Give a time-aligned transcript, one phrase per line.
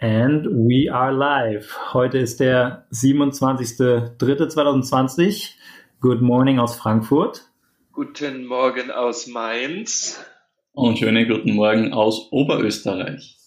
[0.00, 1.76] And we are live.
[1.92, 5.54] Heute ist der 27.03.2020.
[6.00, 7.50] Good morning aus Frankfurt.
[7.90, 10.24] Guten Morgen aus Mainz.
[10.70, 13.38] Und schönen guten Morgen aus Oberösterreich.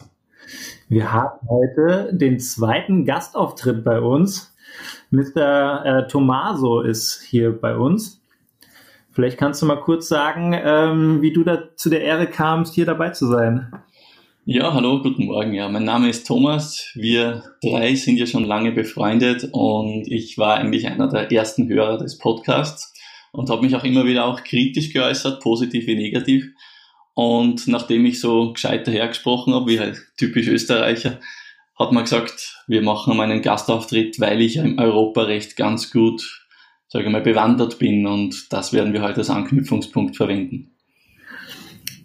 [0.89, 4.53] Wir haben heute den zweiten Gastauftritt bei uns.
[5.09, 5.85] Mr.
[5.85, 8.21] Äh, Tomaso ist hier bei uns.
[9.13, 12.85] Vielleicht kannst du mal kurz sagen, ähm, wie du da zu der Ehre kamst, hier
[12.85, 13.71] dabei zu sein.
[14.45, 15.53] Ja, hallo, guten Morgen.
[15.53, 16.89] Ja, mein Name ist Thomas.
[16.95, 21.99] Wir drei sind ja schon lange befreundet und ich war eigentlich einer der ersten Hörer
[21.99, 22.91] des Podcasts
[23.33, 26.47] und habe mich auch immer wieder auch kritisch geäußert, positiv wie negativ.
[27.13, 31.19] Und nachdem ich so gescheit dahergesprochen habe, wie halt typisch Österreicher,
[31.77, 36.47] hat man gesagt, wir machen mal einen Gastauftritt, weil ich im Europarecht ganz gut,
[36.87, 40.71] sage ich mal, bewandert bin und das werden wir heute als Anknüpfungspunkt verwenden.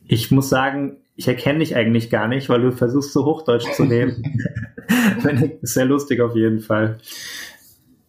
[0.06, 3.84] Ich muss sagen, ich erkenne dich eigentlich gar nicht, weil du versuchst so Hochdeutsch zu
[3.90, 6.98] ich sehr lustig auf jeden Fall.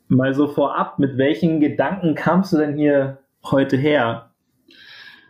[0.10, 4.32] Mal so vorab, mit welchen Gedanken kamst du denn hier heute her?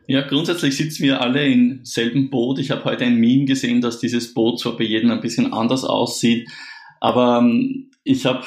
[0.07, 2.59] Ja, grundsätzlich sitzen wir alle im selben Boot.
[2.59, 5.83] Ich habe heute ein Meme gesehen, dass dieses Boot zwar bei jedem ein bisschen anders
[5.83, 6.49] aussieht,
[6.99, 8.45] aber ähm, ich habe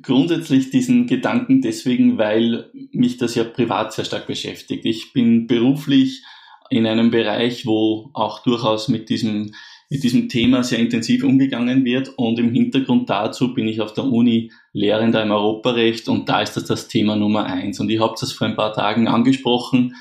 [0.00, 4.84] grundsätzlich diesen Gedanken deswegen, weil mich das ja privat sehr stark beschäftigt.
[4.84, 6.22] Ich bin beruflich
[6.70, 9.54] in einem Bereich, wo auch durchaus mit diesem,
[9.90, 12.12] mit diesem Thema sehr intensiv umgegangen wird.
[12.16, 16.56] Und im Hintergrund dazu bin ich auf der Uni Lehrender im Europarecht und da ist
[16.56, 17.80] das das Thema Nummer eins.
[17.80, 19.94] Und ich habe das vor ein paar Tagen angesprochen,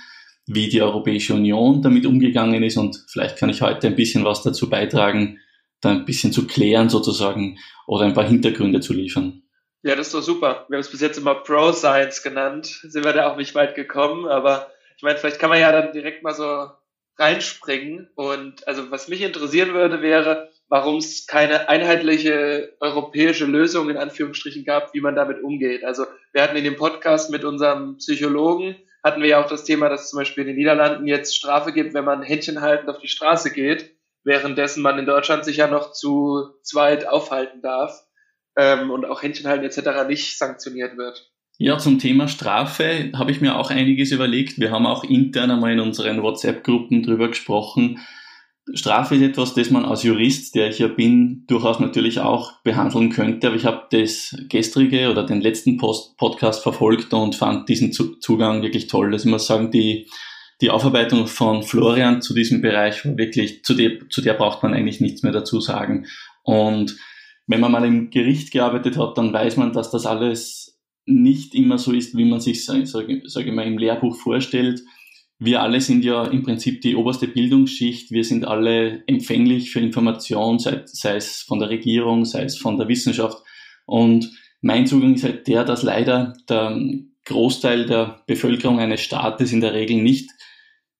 [0.45, 4.43] wie die Europäische Union damit umgegangen ist und vielleicht kann ich heute ein bisschen was
[4.43, 5.39] dazu beitragen,
[5.81, 9.43] da ein bisschen zu klären sozusagen oder ein paar Hintergründe zu liefern.
[9.83, 10.65] Ja, das ist doch super.
[10.69, 12.65] Wir haben es bis jetzt immer Pro Science genannt.
[12.65, 15.93] Sind wir da auch nicht weit gekommen, aber ich meine, vielleicht kann man ja dann
[15.93, 16.71] direkt mal so
[17.19, 18.09] reinspringen.
[18.15, 24.65] Und also was mich interessieren würde, wäre, warum es keine einheitliche europäische Lösung in Anführungsstrichen
[24.65, 25.83] gab, wie man damit umgeht.
[25.83, 29.87] Also wir hatten in dem Podcast mit unserem Psychologen, hatten wir ja auch das Thema,
[29.87, 32.99] dass es zum Beispiel in den Niederlanden jetzt Strafe gibt, wenn man Händchen haltend auf
[32.99, 38.03] die Straße geht, währenddessen man in Deutschland sich ja noch zu zweit aufhalten darf
[38.55, 40.07] ähm, und auch Händchen halten etc.
[40.07, 41.31] nicht sanktioniert wird.
[41.59, 44.59] Ja, zum Thema Strafe habe ich mir auch einiges überlegt.
[44.59, 47.99] Wir haben auch intern einmal in unseren WhatsApp-Gruppen drüber gesprochen.
[48.73, 53.09] Strafe ist etwas, das man als Jurist, der ich ja bin, durchaus natürlich auch behandeln
[53.09, 53.47] könnte.
[53.47, 58.61] Aber ich habe das gestrige oder den letzten Post Podcast verfolgt und fand diesen Zugang
[58.61, 59.11] wirklich toll.
[59.11, 60.07] Also ich muss sagen, die,
[60.61, 64.75] die Aufarbeitung von Florian zu diesem Bereich war wirklich, zu der, zu der braucht man
[64.75, 66.05] eigentlich nichts mehr dazu sagen.
[66.43, 66.97] Und
[67.47, 70.66] wenn man mal im Gericht gearbeitet hat, dann weiß man, dass das alles
[71.07, 74.83] nicht immer so ist, wie man sich, sage sag ich mal, im Lehrbuch vorstellt.
[75.39, 78.11] Wir alle sind ja im Prinzip die oberste Bildungsschicht.
[78.11, 82.77] Wir sind alle empfänglich für Information, sei, sei es von der Regierung, sei es von
[82.77, 83.37] der Wissenschaft.
[83.85, 84.31] Und
[84.61, 86.77] mein Zugang ist halt der, dass leider der
[87.25, 90.29] Großteil der Bevölkerung eines Staates in der Regel nicht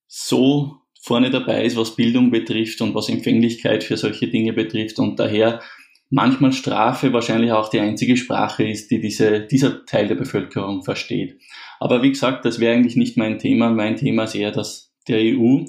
[0.07, 4.99] so vorne dabei ist, was Bildung betrifft und was Empfänglichkeit für solche Dinge betrifft.
[4.99, 5.61] Und daher
[6.09, 11.39] manchmal Strafe wahrscheinlich auch die einzige Sprache ist, die diese, dieser Teil der Bevölkerung versteht.
[11.79, 13.69] Aber wie gesagt, das wäre eigentlich nicht mein Thema.
[13.69, 15.65] Mein Thema ist eher das der EU.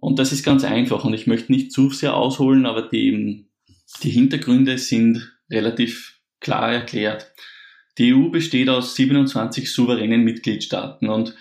[0.00, 1.04] Und das ist ganz einfach.
[1.04, 3.46] Und ich möchte nicht zu sehr ausholen, aber die,
[4.02, 7.32] die Hintergründe sind relativ klar erklärt.
[7.98, 11.36] Die EU besteht aus 27 souveränen Mitgliedstaaten und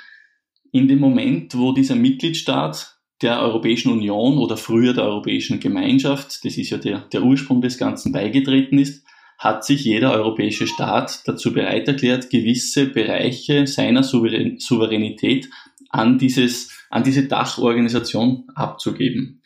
[0.74, 6.58] in dem Moment, wo dieser Mitgliedstaat der Europäischen Union oder früher der Europäischen Gemeinschaft, das
[6.58, 9.06] ist ja der, der Ursprung des Ganzen, beigetreten ist,
[9.38, 15.50] hat sich jeder europäische Staat dazu bereit erklärt, gewisse Bereiche seiner Souveränität
[15.90, 19.42] an, dieses, an diese Dachorganisation abzugeben.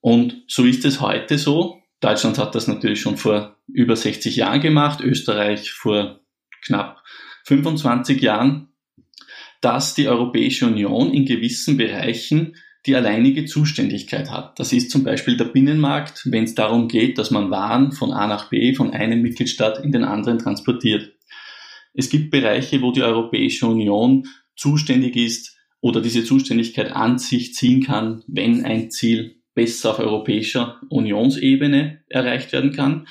[0.00, 1.80] Und so ist es heute so.
[2.00, 6.20] Deutschland hat das natürlich schon vor über 60 Jahren gemacht, Österreich vor
[6.64, 7.02] knapp
[7.44, 8.68] 25 Jahren,
[9.60, 14.58] dass die Europäische Union in gewissen Bereichen die alleinige Zuständigkeit hat.
[14.58, 18.26] Das ist zum Beispiel der Binnenmarkt, wenn es darum geht, dass man Waren von A
[18.26, 21.12] nach B, von einem Mitgliedstaat in den anderen transportiert.
[21.94, 24.26] Es gibt Bereiche, wo die Europäische Union
[24.56, 30.80] zuständig ist oder diese Zuständigkeit an sich ziehen kann, wenn ein Ziel besser auf europäischer
[30.90, 33.06] Unionsebene erreicht werden kann.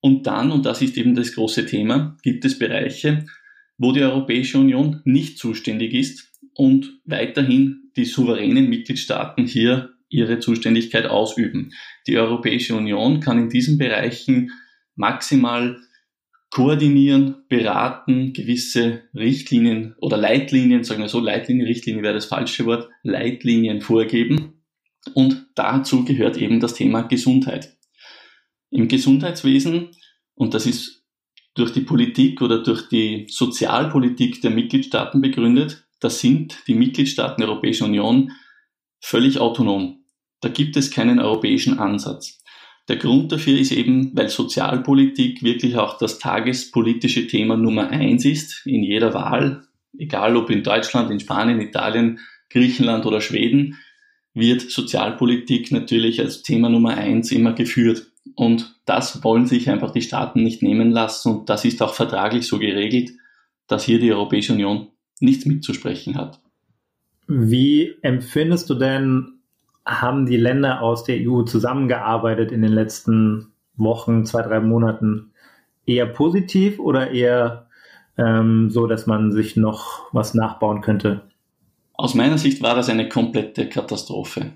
[0.00, 3.26] Und dann, und das ist eben das große Thema, gibt es Bereiche,
[3.78, 11.06] wo die Europäische Union nicht zuständig ist und weiterhin die souveränen Mitgliedstaaten hier ihre Zuständigkeit
[11.06, 11.72] ausüben.
[12.06, 14.52] Die Europäische Union kann in diesen Bereichen
[14.94, 15.78] maximal
[16.50, 22.88] koordinieren, beraten, gewisse Richtlinien oder Leitlinien, sagen wir so, Leitlinien, Richtlinie wäre das falsche Wort,
[23.02, 24.62] Leitlinien vorgeben.
[25.14, 27.76] Und dazu gehört eben das Thema Gesundheit.
[28.70, 29.90] Im Gesundheitswesen,
[30.34, 31.04] und das ist
[31.54, 37.48] durch die Politik oder durch die Sozialpolitik der Mitgliedstaaten begründet, da sind die Mitgliedstaaten der
[37.48, 38.32] Europäischen Union
[39.00, 40.04] völlig autonom.
[40.40, 42.38] Da gibt es keinen europäischen Ansatz.
[42.88, 48.62] Der Grund dafür ist eben, weil Sozialpolitik wirklich auch das tagespolitische Thema Nummer eins ist
[48.64, 49.66] in jeder Wahl,
[49.98, 52.20] egal ob in Deutschland, in Spanien, Italien,
[52.50, 53.78] Griechenland oder Schweden,
[54.34, 58.06] wird Sozialpolitik natürlich als Thema Nummer eins immer geführt.
[58.34, 61.30] Und das wollen sich einfach die Staaten nicht nehmen lassen.
[61.30, 63.10] Und das ist auch vertraglich so geregelt,
[63.66, 64.88] dass hier die Europäische Union
[65.20, 66.40] nichts mitzusprechen hat.
[67.26, 69.40] Wie empfindest du denn,
[69.84, 75.32] haben die Länder aus der EU zusammengearbeitet in den letzten Wochen, zwei, drei Monaten?
[75.86, 77.68] Eher positiv oder eher
[78.18, 81.22] ähm, so, dass man sich noch was nachbauen könnte?
[81.94, 84.52] Aus meiner Sicht war das eine komplette Katastrophe.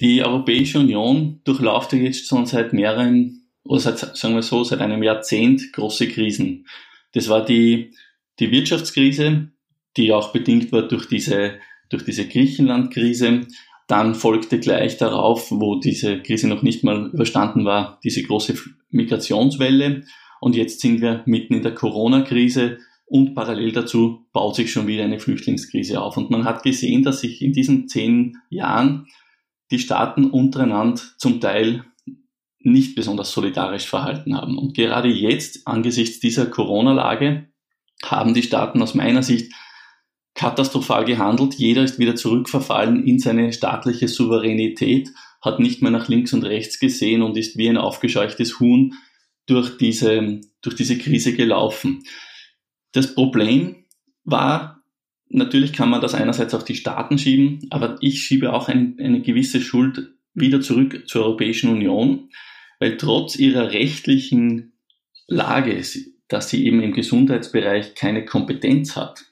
[0.00, 5.02] Die Europäische Union durchläuft jetzt schon seit mehreren, oder seit, sagen wir so, seit einem
[5.02, 6.66] Jahrzehnt große Krisen.
[7.12, 7.92] Das war die,
[8.40, 9.48] die Wirtschaftskrise,
[9.96, 11.58] die auch bedingt war durch diese,
[11.90, 13.46] durch diese Griechenland-Krise.
[13.88, 18.54] Dann folgte gleich darauf, wo diese Krise noch nicht mal überstanden war, diese große
[18.90, 20.04] Migrationswelle.
[20.40, 25.04] Und jetzt sind wir mitten in der Corona-Krise und parallel dazu baut sich schon wieder
[25.04, 26.16] eine Flüchtlingskrise auf.
[26.16, 29.06] Und man hat gesehen, dass sich in diesen zehn Jahren
[29.70, 31.84] die Staaten untereinander zum Teil
[32.60, 34.56] nicht besonders solidarisch verhalten haben.
[34.56, 37.48] Und gerade jetzt, angesichts dieser Corona-Lage,
[38.02, 39.52] haben die Staaten aus meiner Sicht
[40.34, 41.54] katastrophal gehandelt.
[41.54, 46.78] Jeder ist wieder zurückverfallen in seine staatliche Souveränität, hat nicht mehr nach links und rechts
[46.78, 48.94] gesehen und ist wie ein aufgescheuchtes Huhn
[49.46, 52.04] durch diese, durch diese Krise gelaufen.
[52.92, 53.84] Das Problem
[54.24, 54.82] war,
[55.28, 59.20] natürlich kann man das einerseits auf die Staaten schieben, aber ich schiebe auch ein, eine
[59.20, 62.30] gewisse Schuld wieder zurück zur Europäischen Union,
[62.78, 64.72] weil trotz ihrer rechtlichen
[65.26, 65.82] Lage,
[66.28, 69.31] dass sie eben im Gesundheitsbereich keine Kompetenz hat,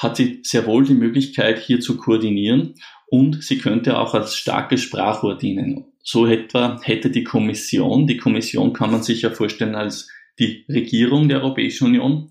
[0.00, 2.74] hat sie sehr wohl die Möglichkeit, hier zu koordinieren
[3.06, 5.84] und sie könnte auch als starkes Sprachrohr dienen.
[6.02, 10.08] So etwa hätte die Kommission, die Kommission kann man sich ja vorstellen als
[10.38, 12.30] die Regierung der Europäischen Union,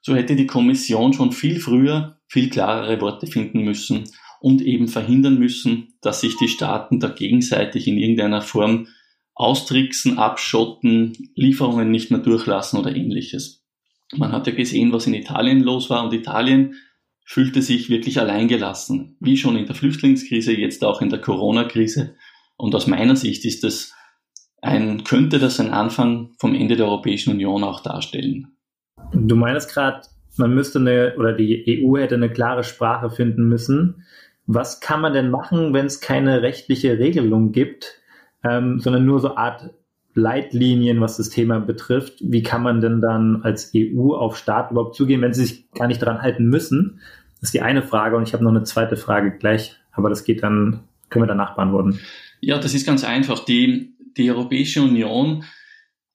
[0.00, 4.04] so hätte die Kommission schon viel früher viel klarere Worte finden müssen
[4.40, 8.86] und eben verhindern müssen, dass sich die Staaten da gegenseitig in irgendeiner Form
[9.34, 13.64] austricksen, abschotten, Lieferungen nicht mehr durchlassen oder ähnliches.
[14.14, 16.74] Man hat ja gesehen, was in Italien los war und Italien
[17.24, 22.16] fühlte sich wirklich alleingelassen, wie schon in der Flüchtlingskrise, jetzt auch in der Corona-Krise.
[22.56, 23.92] Und aus meiner Sicht ist das
[24.60, 28.56] ein, könnte das ein Anfang vom Ende der Europäischen Union auch darstellen.
[29.12, 30.02] Du meinst gerade,
[30.36, 34.04] man müsste eine, oder die EU hätte eine klare Sprache finden müssen.
[34.46, 38.00] Was kann man denn machen, wenn es keine rechtliche Regelung gibt,
[38.44, 39.70] ähm, sondern nur so Art
[40.14, 42.14] Leitlinien, was das Thema betrifft.
[42.20, 45.86] Wie kann man denn dann als EU auf Staat überhaupt zugehen, wenn sie sich gar
[45.86, 47.00] nicht daran halten müssen?
[47.40, 50.24] Das ist die eine Frage und ich habe noch eine zweite Frage gleich, aber das
[50.24, 51.98] geht dann, können wir danach beantworten.
[52.40, 53.44] Ja, das ist ganz einfach.
[53.44, 55.44] Die, die Europäische Union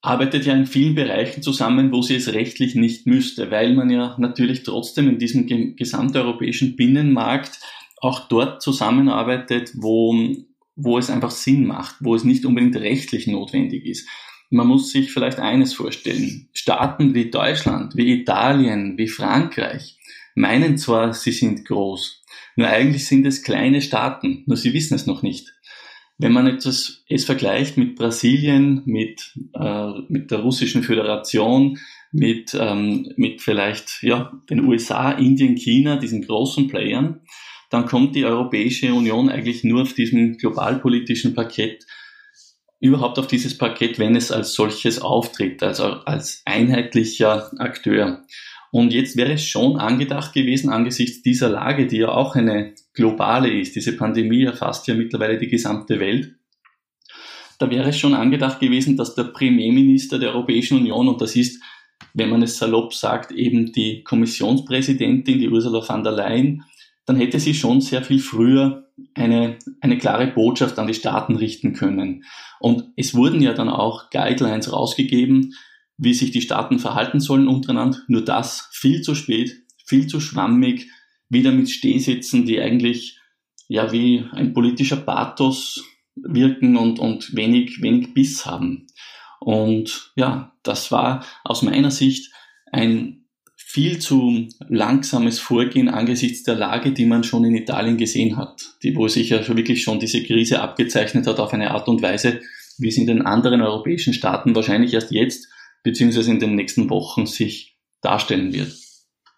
[0.02, 4.16] arbeitet ja in vielen Bereichen zusammen, wo sie es rechtlich nicht müsste, weil man ja
[4.20, 7.60] natürlich trotzdem in diesem gesamteuropäischen Binnenmarkt
[8.00, 10.16] auch dort zusammenarbeitet, wo
[10.78, 14.08] wo es einfach Sinn macht, wo es nicht unbedingt rechtlich notwendig ist.
[14.50, 16.48] Man muss sich vielleicht eines vorstellen.
[16.54, 19.98] Staaten wie Deutschland, wie Italien, wie Frankreich
[20.38, 22.24] meinen zwar, sie sind groß,
[22.56, 25.54] nur eigentlich sind es kleine Staaten, nur sie wissen es noch nicht.
[26.20, 31.80] Wenn man etwas, es vergleicht mit Brasilien, mit, äh, mit der Russischen Föderation,
[32.12, 37.22] mit, ähm, mit vielleicht ja, den USA, Indien, China, diesen großen Playern,
[37.70, 41.86] dann kommt die Europäische Union eigentlich nur auf diesem globalpolitischen Parkett
[42.80, 48.24] überhaupt auf dieses Parkett, wenn es als solches auftritt, also als einheitlicher Akteur.
[48.72, 53.50] Und jetzt wäre es schon angedacht gewesen, angesichts dieser Lage, die ja auch eine globale
[53.50, 56.36] ist, diese Pandemie erfasst ja mittlerweile die gesamte Welt,
[57.60, 61.62] da wäre es schon angedacht gewesen, dass der Premierminister der Europäischen Union, und das ist,
[62.14, 66.64] wenn man es salopp sagt, eben die Kommissionspräsidentin, die Ursula von der Leyen,
[67.08, 71.74] dann hätte sie schon sehr viel früher eine, eine klare Botschaft an die Staaten richten
[71.74, 72.26] können.
[72.60, 75.56] Und es wurden ja dann auch Guidelines rausgegeben,
[75.98, 78.00] wie sich die Staaten verhalten sollen untereinander.
[78.08, 80.90] Nur das viel zu spät, viel zu schwammig,
[81.30, 83.20] wieder mit Stehsitzen, die eigentlich
[83.70, 85.84] ja wie ein politischer Pathos
[86.16, 88.88] wirken und, und wenig, wenig Biss haben.
[89.40, 92.34] Und ja, das war aus meiner Sicht
[92.72, 93.17] ein
[93.78, 98.96] viel zu langsames Vorgehen angesichts der Lage, die man schon in Italien gesehen hat, die,
[98.96, 102.42] wo sich ja wirklich schon diese Krise abgezeichnet hat auf eine Art und Weise,
[102.80, 105.48] wie es in den anderen europäischen Staaten wahrscheinlich erst jetzt
[105.84, 108.74] beziehungsweise in den nächsten Wochen sich darstellen wird.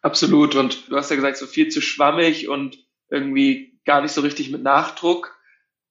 [0.04, 0.56] Absolut.
[0.56, 2.78] Und du hast ja gesagt, so viel zu schwammig und
[3.10, 5.38] irgendwie gar nicht so richtig mit Nachdruck.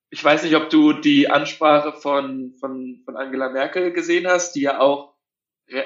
[0.08, 4.62] Ich weiß nicht, ob du die Ansprache von, von, von Angela Merkel gesehen hast, die
[4.62, 5.17] ja auch,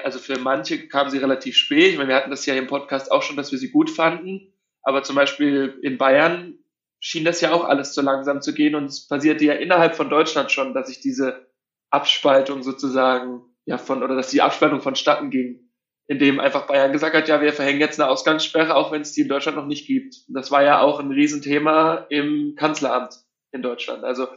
[0.03, 1.91] also für manche kam sie relativ spät.
[1.91, 4.53] Ich meine, wir hatten das ja im Podcast auch schon, dass wir sie gut fanden.
[4.81, 6.59] Aber zum Beispiel in Bayern
[6.99, 10.09] schien das ja auch alles so langsam zu gehen und es passierte ja innerhalb von
[10.09, 11.47] Deutschland schon, dass sich diese
[11.89, 15.69] Abspaltung sozusagen ja von oder dass die Abspaltung vonstatten ging,
[16.07, 19.21] indem einfach Bayern gesagt hat, ja, wir verhängen jetzt eine Ausgangssperre, auch wenn es die
[19.21, 20.15] in Deutschland noch nicht gibt.
[20.29, 23.15] Das war ja auch ein Riesenthema im Kanzleramt
[23.51, 24.03] in Deutschland.
[24.03, 24.27] Also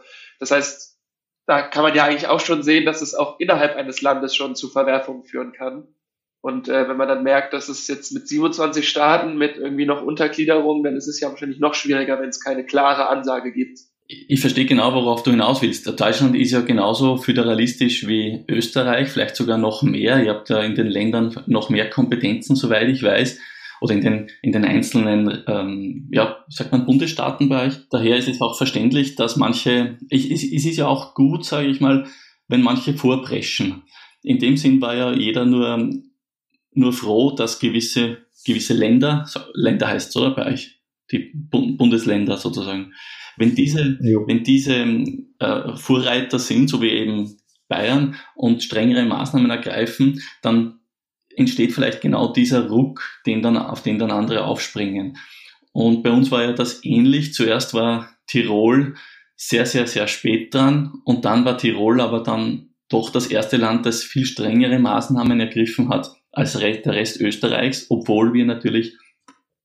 [0.41, 0.96] das heißt,
[1.47, 4.57] da kann man ja eigentlich auch schon sehen, dass es auch innerhalb eines Landes schon
[4.57, 5.87] zu Verwerfungen führen kann.
[6.41, 10.03] Und äh, wenn man dann merkt, dass es jetzt mit 27 Staaten mit irgendwie noch
[10.03, 13.81] Untergliederung, dann ist es ja wahrscheinlich noch schwieriger, wenn es keine klare Ansage gibt.
[14.09, 15.89] Ich verstehe genau, worauf du hinaus willst.
[15.99, 20.23] Deutschland ist ja genauso föderalistisch wie Österreich, vielleicht sogar noch mehr.
[20.23, 23.41] Ihr habt ja in den Ländern noch mehr Kompetenzen, soweit ich weiß,
[23.81, 27.75] oder in den, in den einzelnen, ähm, ja, sagt man, Bundesstaaten bei euch.
[27.91, 31.69] Daher ist es auch verständlich, dass manche, ich, es, es ist ja auch gut, sage
[31.69, 32.07] ich mal,
[32.49, 33.83] wenn manche vorpreschen.
[34.23, 35.91] In dem Sinn war ja jeder nur
[36.77, 40.79] nur froh, dass gewisse, gewisse Länder, Länder heißt es, oder bei euch?
[41.11, 42.93] Die Bundesländer sozusagen.
[43.37, 44.75] Wenn diese, wenn diese
[45.39, 47.37] äh, Vorreiter sind, so wie eben
[47.69, 50.76] Bayern, und strengere Maßnahmen ergreifen, dann
[51.37, 55.19] entsteht vielleicht genau dieser Ruck, den dann, auf den dann andere aufspringen.
[55.73, 57.35] Und bei uns war ja das ähnlich.
[57.35, 58.95] Zuerst war Tirol
[59.37, 63.85] sehr, sehr, sehr spät dran und dann war Tirol aber dann doch das erste Land,
[63.85, 68.95] das viel strengere Maßnahmen ergriffen hat als der Rest Österreichs, obwohl wir natürlich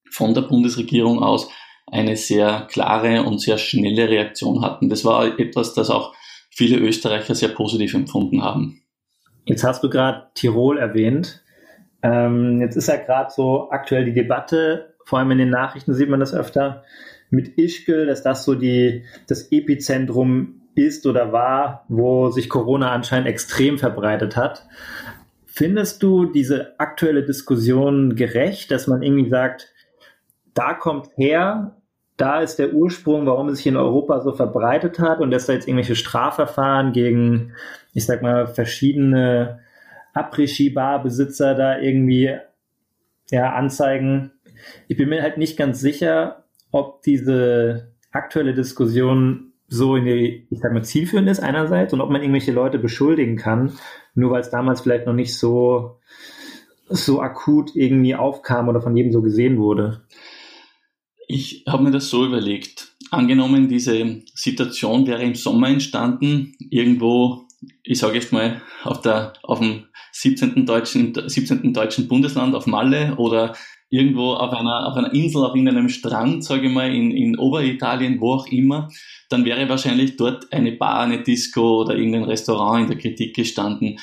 [0.09, 1.49] von der Bundesregierung aus
[1.87, 4.89] eine sehr klare und sehr schnelle Reaktion hatten.
[4.89, 6.13] Das war etwas, das auch
[6.49, 8.83] viele Österreicher sehr positiv empfunden haben.
[9.45, 11.40] Jetzt hast du gerade Tirol erwähnt.
[12.03, 16.09] Ähm, jetzt ist ja gerade so aktuell die Debatte, vor allem in den Nachrichten sieht
[16.09, 16.83] man das öfter,
[17.29, 23.27] mit Ischgl, dass das so die, das Epizentrum ist oder war, wo sich Corona anscheinend
[23.27, 24.65] extrem verbreitet hat.
[25.45, 29.73] Findest du diese aktuelle Diskussion gerecht, dass man irgendwie sagt,
[30.53, 31.75] da kommt her,
[32.17, 35.53] da ist der Ursprung, warum es sich in Europa so verbreitet hat und dass da
[35.53, 37.53] jetzt irgendwelche Strafverfahren gegen,
[37.93, 39.59] ich sag mal, verschiedene
[40.13, 42.35] Après-Ski-Bar-Besitzer da irgendwie
[43.29, 44.31] ja, anzeigen.
[44.87, 50.59] Ich bin mir halt nicht ganz sicher, ob diese aktuelle Diskussion so in die, ich
[50.59, 53.71] sag mal, zielführend ist einerseits und ob man irgendwelche Leute beschuldigen kann,
[54.15, 55.99] nur weil es damals vielleicht noch nicht so,
[56.89, 60.01] so akut irgendwie aufkam oder von jedem so gesehen wurde.
[61.27, 62.89] Ich habe mir das so überlegt.
[63.11, 67.45] Angenommen, diese Situation wäre im Sommer entstanden, irgendwo,
[67.83, 70.65] ich sage jetzt mal, auf, der, auf dem 17.
[70.65, 71.73] deutschen, 17.
[71.73, 73.55] deutschen Bundesland, auf Malle oder
[73.89, 78.19] irgendwo auf einer, auf einer Insel, auf irgendeinem Strand, sage ich mal, in, in Oberitalien,
[78.21, 78.89] wo auch immer,
[79.29, 83.99] dann wäre wahrscheinlich dort eine Bar, eine Disco oder irgendein Restaurant in der Kritik gestanden.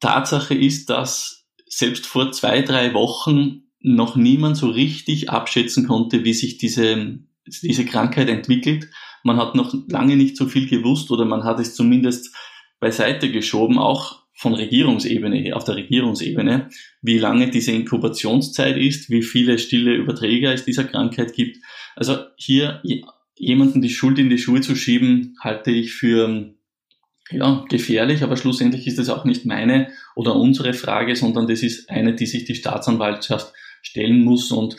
[0.00, 6.34] Tatsache ist, dass selbst vor zwei, drei Wochen noch niemand so richtig abschätzen konnte, wie
[6.34, 8.88] sich diese, diese Krankheit entwickelt.
[9.22, 12.34] Man hat noch lange nicht so viel gewusst oder man hat es zumindest
[12.84, 16.68] beiseite geschoben, auch von Regierungsebene, auf der Regierungsebene,
[17.00, 21.56] wie lange diese Inkubationszeit ist, wie viele stille Überträger es dieser Krankheit gibt.
[21.96, 22.82] Also hier
[23.36, 26.52] jemanden die Schuld in die Schuhe zu schieben, halte ich für
[27.30, 31.88] ja, gefährlich, aber schlussendlich ist das auch nicht meine oder unsere Frage, sondern das ist
[31.88, 33.50] eine, die sich die Staatsanwaltschaft
[33.80, 34.76] stellen muss und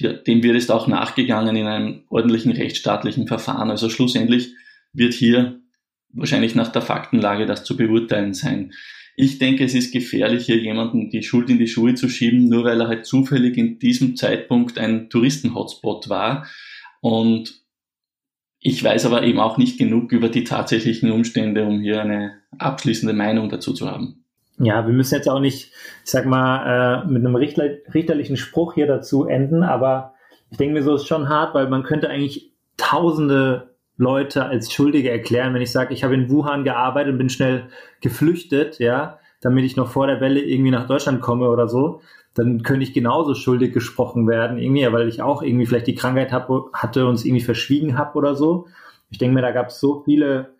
[0.00, 3.70] dem wird es auch nachgegangen in einem ordentlichen rechtsstaatlichen Verfahren.
[3.70, 4.54] Also schlussendlich
[4.92, 5.60] wird hier
[6.14, 8.72] wahrscheinlich nach der Faktenlage das zu beurteilen sein.
[9.16, 12.64] Ich denke, es ist gefährlich, hier jemanden die Schuld in die Schuhe zu schieben, nur
[12.64, 16.46] weil er halt zufällig in diesem Zeitpunkt ein Touristen-Hotspot war.
[17.00, 17.62] Und
[18.58, 23.14] ich weiß aber eben auch nicht genug über die tatsächlichen Umstände, um hier eine abschließende
[23.14, 24.24] Meinung dazu zu haben.
[24.58, 25.72] Ja, wir müssen jetzt auch nicht,
[26.04, 30.14] ich sag mal, äh, mit einem richter richterlichen Spruch hier dazu enden, aber
[30.50, 35.10] ich denke mir so, ist schon hart, weil man könnte eigentlich tausende Leute als Schuldige
[35.10, 37.68] erklären, wenn ich sage, ich habe in Wuhan gearbeitet und bin schnell
[38.00, 42.00] geflüchtet, ja, damit ich noch vor der Welle irgendwie nach Deutschland komme oder so,
[42.34, 46.32] dann könnte ich genauso schuldig gesprochen werden, irgendwie, weil ich auch irgendwie vielleicht die Krankheit
[46.32, 48.66] hab, hatte und es irgendwie verschwiegen habe oder so.
[49.10, 50.54] Ich denke mir, da gab es so viele,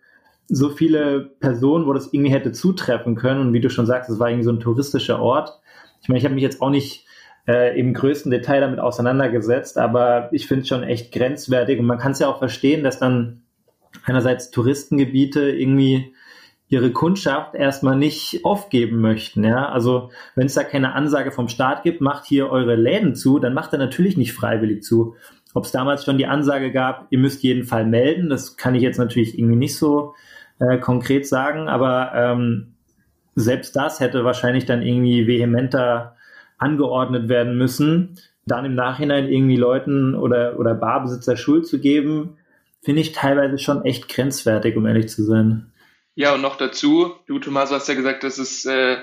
[0.47, 3.41] so viele Personen, wo das irgendwie hätte zutreffen können.
[3.41, 5.59] Und wie du schon sagst, es war irgendwie so ein touristischer Ort.
[6.01, 7.05] Ich meine, ich habe mich jetzt auch nicht
[7.47, 11.99] äh, im größten Detail damit auseinandergesetzt, aber ich finde es schon echt grenzwertig und man
[11.99, 13.43] kann es ja auch verstehen, dass dann
[14.05, 16.13] einerseits Touristengebiete irgendwie
[16.67, 19.43] ihre Kundschaft erstmal nicht aufgeben möchten.
[19.43, 19.69] Ja?
[19.69, 23.53] Also wenn es da keine Ansage vom Staat gibt, macht hier eure Läden zu, dann
[23.53, 25.15] macht er natürlich nicht freiwillig zu.
[25.53, 28.81] Ob es damals schon die Ansage gab, ihr müsst jeden Fall melden, das kann ich
[28.81, 30.15] jetzt natürlich irgendwie nicht so
[30.59, 32.73] äh, konkret sagen, aber ähm,
[33.35, 36.14] selbst das hätte wahrscheinlich dann irgendwie vehementer
[36.57, 38.19] angeordnet werden müssen.
[38.45, 42.37] Dann im Nachhinein irgendwie Leuten oder, oder Barbesitzer Schuld zu geben,
[42.81, 45.71] finde ich teilweise schon echt grenzwertig, um ehrlich zu sein.
[46.13, 48.97] Ja, und noch dazu, du Thomas hast ja gesagt, dass es äh,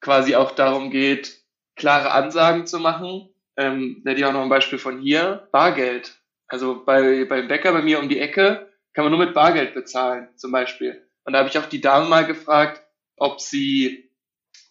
[0.00, 1.38] quasi auch darum geht,
[1.76, 3.30] klare Ansagen zu machen.
[3.56, 5.48] Ähm, da ich auch noch ein Beispiel von hier.
[5.50, 6.18] Bargeld.
[6.46, 10.28] Also bei, beim Bäcker bei mir um die Ecke kann man nur mit Bargeld bezahlen,
[10.36, 11.06] zum Beispiel.
[11.24, 12.82] Und da habe ich auch die Dame mal gefragt,
[13.16, 14.09] ob sie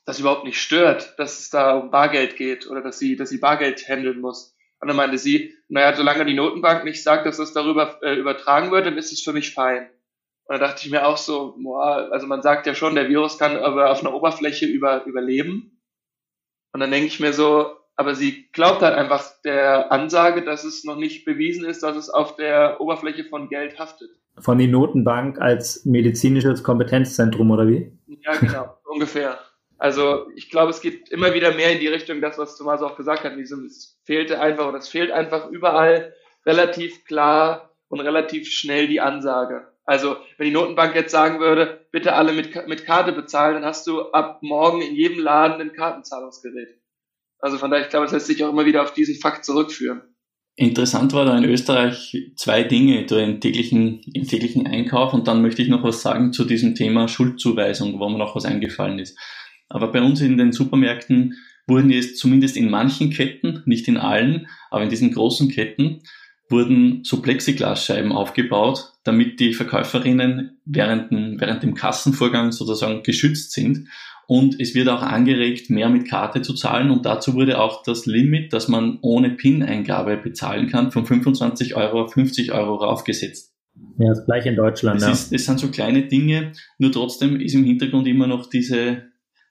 [0.10, 3.38] das überhaupt nicht stört, dass es da um Bargeld geht oder dass sie, dass sie
[3.38, 4.56] Bargeld handeln muss.
[4.82, 8.72] Und dann meinte sie, naja, solange die Notenbank nicht sagt, dass das darüber äh, übertragen
[8.72, 9.88] wird, dann ist es für mich fein.
[10.46, 13.38] Und da dachte ich mir auch so, boah, also man sagt ja schon, der Virus
[13.38, 15.80] kann aber auf einer Oberfläche über, überleben.
[16.74, 20.86] Und dann denke ich mir so, aber sie glaubt halt einfach der Ansage, dass es
[20.86, 24.10] noch nicht bewiesen ist, dass es auf der Oberfläche von Geld haftet.
[24.40, 27.92] Von der Notenbank als medizinisches Kompetenzzentrum oder wie?
[28.08, 29.38] Ja, genau, ungefähr.
[29.80, 32.98] Also ich glaube, es geht immer wieder mehr in die Richtung, das, was Thomas auch
[32.98, 33.34] gesagt hat.
[33.34, 36.14] Es fehlte einfach oder es fehlt einfach überall
[36.46, 39.68] relativ klar und relativ schnell die Ansage.
[39.86, 43.88] Also wenn die Notenbank jetzt sagen würde, bitte alle mit, mit Karte bezahlen, dann hast
[43.88, 46.78] du ab morgen in jedem Laden ein Kartenzahlungsgerät.
[47.40, 50.02] Also von daher, ich glaube, es lässt sich auch immer wieder auf diesen Fakt zurückführen.
[50.58, 55.62] Interessant war da in Österreich zwei Dinge im täglichen, im täglichen Einkauf und dann möchte
[55.62, 59.18] ich noch was sagen zu diesem Thema Schuldzuweisung, wo mir noch was eingefallen ist.
[59.70, 61.36] Aber bei uns in den Supermärkten
[61.68, 66.02] wurden jetzt zumindest in manchen Ketten, nicht in allen, aber in diesen großen Ketten,
[66.50, 73.88] wurden so Plexiglasscheiben aufgebaut, damit die Verkäuferinnen während dem, während dem Kassenvorgang sozusagen geschützt sind.
[74.28, 76.92] Und es wird auch angeregt, mehr mit Karte zu zahlen.
[76.92, 82.04] Und dazu wurde auch das Limit, dass man ohne PIN-Eingabe bezahlen kann, von 25 Euro
[82.04, 83.56] auf 50 Euro raufgesetzt.
[83.98, 85.02] Ja, das gleiche in Deutschland.
[85.02, 85.14] Das, ja.
[85.14, 89.09] ist, das sind so kleine Dinge, nur trotzdem ist im Hintergrund immer noch diese,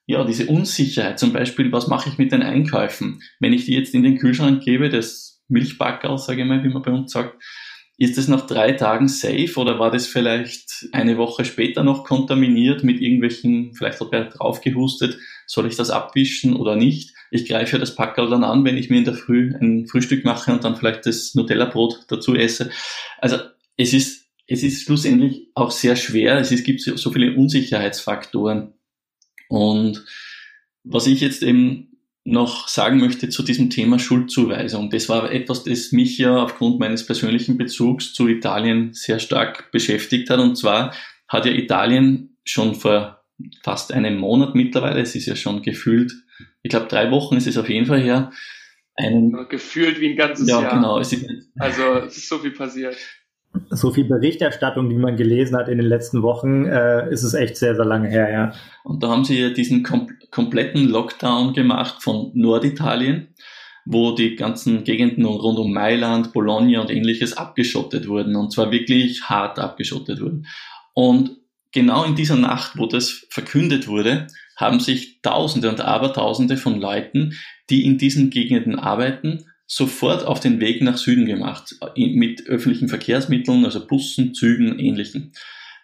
[0.08, 1.18] ja, diese Unsicherheit.
[1.18, 3.20] Zum Beispiel, was mache ich mit den Einkäufen?
[3.40, 6.82] Wenn ich die jetzt in den Kühlschrank gebe, das Milchbackerl, sage ich mal, wie man
[6.82, 7.36] bei uns sagt.
[7.98, 12.84] Ist das nach drei Tagen safe oder war das vielleicht eine Woche später noch kontaminiert
[12.84, 17.12] mit irgendwelchen, vielleicht hat er draufgehustet, soll ich das abwischen oder nicht?
[17.30, 20.24] Ich greife ja das Packerl dann an, wenn ich mir in der Früh ein Frühstück
[20.24, 22.70] mache und dann vielleicht das Nutella-Brot dazu esse.
[23.18, 23.36] Also
[23.76, 26.38] es ist, es ist schlussendlich auch sehr schwer.
[26.38, 28.72] Es, ist, gibt so viele Unsicherheitsfaktoren.
[29.48, 30.04] Und
[30.84, 31.88] was ich jetzt eben
[32.28, 34.90] noch sagen möchte zu diesem Thema Schuldzuweisung.
[34.90, 40.30] Das war etwas, das mich ja aufgrund meines persönlichen Bezugs zu Italien sehr stark beschäftigt
[40.30, 40.38] hat.
[40.38, 40.94] Und zwar
[41.26, 43.24] hat ja Italien schon vor
[43.62, 46.12] fast einem Monat mittlerweile, es ist ja schon gefühlt,
[46.62, 48.32] ich glaube drei Wochen ist es auf jeden Fall her,
[48.96, 50.74] einen, gefühlt wie ein ganzes ja, Jahr.
[50.74, 51.24] Genau, es ist,
[51.56, 52.96] also es ist so viel passiert
[53.70, 57.56] so viel Berichterstattung, die man gelesen hat in den letzten Wochen, äh, ist es echt
[57.56, 58.52] sehr, sehr lange her, ja.
[58.84, 63.34] Und da haben sie ja diesen kom kompletten Lockdown gemacht von Norditalien,
[63.87, 68.37] wo die ganzen Gegenden rund um Mailand, Bologna und ähnliches abgeschottet wurden.
[68.37, 70.46] Und zwar wirklich hart abgeschottet wurden.
[70.92, 71.38] Und
[71.72, 77.32] genau in dieser Nacht, wo das verkündet wurde, haben sich Tausende und Abertausende von Leuten,
[77.70, 83.64] die in diesen Gegenden arbeiten, sofort auf den Weg nach Süden gemacht, mit öffentlichen Verkehrsmitteln,
[83.66, 85.33] also Bussen, Zügen, ähnlichen.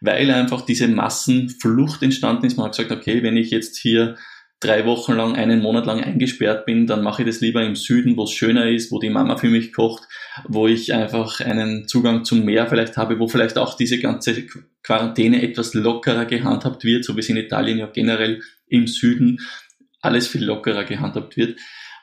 [0.01, 2.57] Weil einfach diese Massenflucht entstanden ist.
[2.57, 4.17] Man hat gesagt, okay, wenn ich jetzt hier
[4.59, 8.17] drei Wochen lang, einen Monat lang eingesperrt bin, dann mache ich das lieber im Süden,
[8.17, 10.05] wo es schöner ist, wo die Mama für mich kocht,
[10.49, 14.47] wo ich einfach einen Zugang zum Meer vielleicht habe, wo vielleicht auch diese ganze
[14.83, 19.41] Quarantäne etwas lockerer gehandhabt wird, so wie es in Italien ja generell im Süden
[20.01, 21.59] alles viel lockerer gehandhabt wird.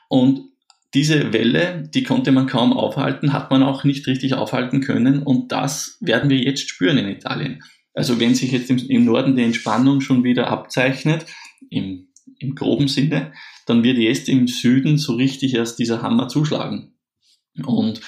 [0.08, 0.51] Und
[0.94, 5.52] diese Welle, die konnte man kaum aufhalten, hat man auch nicht richtig aufhalten können und
[5.52, 7.62] das werden wir jetzt spüren in Italien.
[7.94, 11.26] Also wenn sich jetzt im, im Norden die Entspannung schon wieder abzeichnet,
[11.70, 13.32] im, im groben Sinne,
[13.66, 16.94] dann wird jetzt im Süden so richtig erst dieser Hammer zuschlagen.
[17.64, 18.00] Und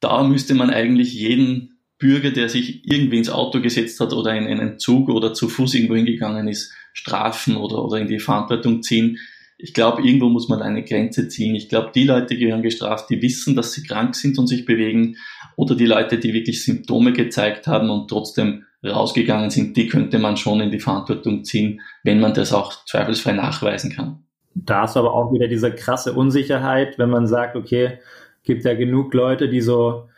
[0.00, 4.46] da müsste man eigentlich jeden Bürger, der sich irgendwie ins Auto gesetzt hat oder in
[4.46, 9.18] einen Zug oder zu Fuß irgendwo hingegangen ist, strafen oder, oder in die Verantwortung ziehen,
[9.60, 11.56] ich glaube, irgendwo muss man eine Grenze ziehen.
[11.56, 15.16] Ich glaube, die Leute gehören gestraft, die wissen, dass sie krank sind und sich bewegen,
[15.56, 20.36] oder die Leute, die wirklich Symptome gezeigt haben und trotzdem rausgegangen sind, die könnte man
[20.36, 24.22] schon in die Verantwortung ziehen, wenn man das auch zweifelsfrei nachweisen kann.
[24.54, 27.98] Da ist aber auch wieder diese krasse Unsicherheit, wenn man sagt, okay,
[28.44, 30.08] gibt ja genug Leute, die so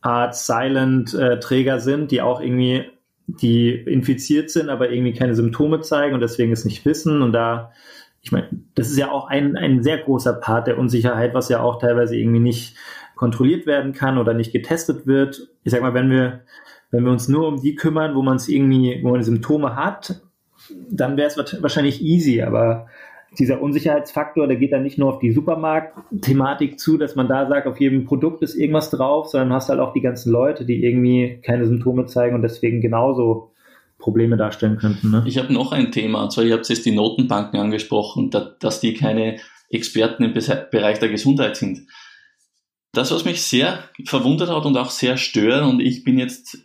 [0.00, 2.86] Art Silent-Träger sind, die auch irgendwie
[3.28, 7.20] die infiziert sind, aber irgendwie keine Symptome zeigen und deswegen es nicht wissen.
[7.22, 7.72] Und da,
[8.20, 11.60] ich meine, das ist ja auch ein, ein sehr großer Part der Unsicherheit, was ja
[11.60, 12.76] auch teilweise irgendwie nicht
[13.14, 15.48] kontrolliert werden kann oder nicht getestet wird.
[15.64, 16.40] Ich sag mal, wenn wir,
[16.90, 20.22] wenn wir uns nur um die kümmern, wo man es irgendwie, wo man Symptome hat,
[20.90, 22.86] dann wäre es wahrscheinlich easy, aber
[23.38, 27.66] dieser Unsicherheitsfaktor, der geht dann nicht nur auf die Supermarkt-Thematik zu, dass man da sagt,
[27.66, 31.40] auf jedem Produkt ist irgendwas drauf, sondern hast halt auch die ganzen Leute, die irgendwie
[31.44, 33.52] keine Symptome zeigen und deswegen genauso
[33.98, 35.10] Probleme darstellen könnten.
[35.10, 35.24] Ne?
[35.26, 38.94] Ich habe noch ein Thema, und zwar, ihr habt jetzt die Notenbanken angesprochen, dass die
[38.94, 39.38] keine
[39.70, 41.86] Experten im Bereich der Gesundheit sind.
[42.92, 46.58] Das, was mich sehr verwundert hat und auch sehr stört, und ich bin jetzt,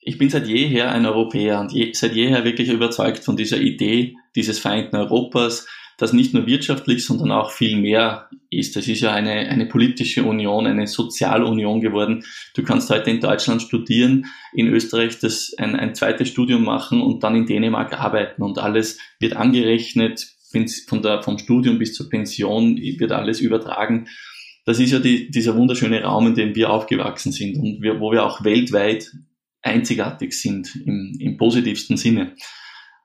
[0.00, 4.16] ich bin seit jeher ein Europäer und je, seit jeher wirklich überzeugt von dieser Idee
[4.34, 5.66] dieses vereinten Europas,
[5.98, 8.76] das nicht nur wirtschaftlich, sondern auch viel mehr ist.
[8.76, 12.24] Es ist ja eine, eine politische Union, eine Sozialunion geworden.
[12.54, 17.24] Du kannst heute in Deutschland studieren, in Österreich das ein, ein zweites Studium machen und
[17.24, 20.28] dann in Dänemark arbeiten und alles wird angerechnet,
[20.86, 24.06] von der, vom Studium bis zur Pension wird alles übertragen.
[24.64, 28.12] Das ist ja die, dieser wunderschöne Raum, in dem wir aufgewachsen sind und wir, wo
[28.12, 29.10] wir auch weltweit
[29.62, 32.34] einzigartig sind im, im positivsten Sinne.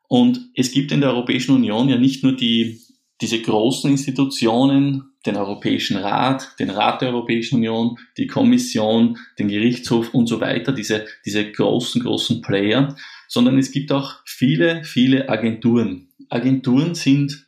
[0.07, 2.81] Und es gibt in der Europäischen Union ja nicht nur die,
[3.21, 10.13] diese großen Institutionen, den Europäischen Rat, den Rat der Europäischen Union, die Kommission, den Gerichtshof
[10.13, 12.95] und so weiter, diese, diese großen, großen Player,
[13.27, 16.09] sondern es gibt auch viele, viele Agenturen.
[16.29, 17.47] Agenturen sind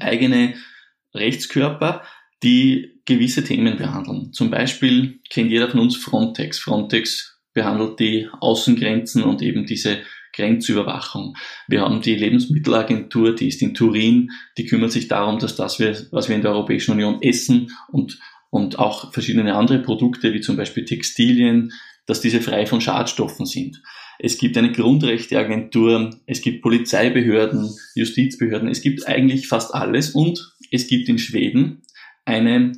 [0.00, 0.54] eigene
[1.14, 2.02] Rechtskörper,
[2.42, 4.32] die gewisse Themen behandeln.
[4.32, 6.58] Zum Beispiel kennt jeder von uns Frontex.
[6.58, 10.00] Frontex behandelt die Außengrenzen und eben diese
[10.36, 11.36] Grenzüberwachung.
[11.66, 16.28] Wir haben die Lebensmittelagentur, die ist in Turin, die kümmert sich darum, dass das, was
[16.28, 18.20] wir in der Europäischen Union essen und,
[18.50, 21.72] und auch verschiedene andere Produkte, wie zum Beispiel Textilien,
[22.06, 23.82] dass diese frei von Schadstoffen sind.
[24.18, 30.86] Es gibt eine Grundrechteagentur, es gibt Polizeibehörden, Justizbehörden, es gibt eigentlich fast alles und es
[30.86, 31.82] gibt in Schweden
[32.24, 32.72] eine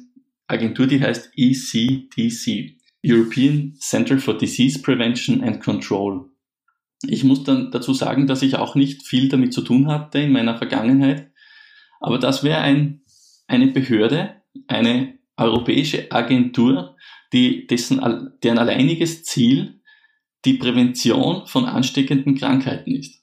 [0.49, 6.29] Agentur, die heißt ECDC, European Center for Disease Prevention and Control.
[7.07, 10.33] Ich muss dann dazu sagen, dass ich auch nicht viel damit zu tun hatte in
[10.33, 11.31] meiner Vergangenheit.
[12.01, 13.03] Aber das wäre ein,
[13.47, 16.97] eine Behörde, eine europäische Agentur,
[17.33, 18.01] die dessen,
[18.43, 19.81] deren alleiniges Ziel
[20.45, 23.23] die Prävention von ansteckenden Krankheiten ist.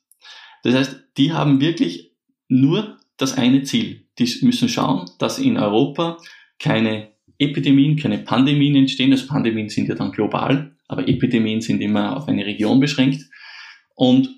[0.64, 2.12] Das heißt, die haben wirklich
[2.48, 4.08] nur das eine Ziel.
[4.20, 6.18] Die müssen schauen, dass in Europa
[6.60, 9.12] keine Epidemien, keine Pandemien entstehen.
[9.12, 13.24] Also Pandemien sind ja dann global, aber Epidemien sind immer auf eine Region beschränkt.
[13.96, 14.30] Und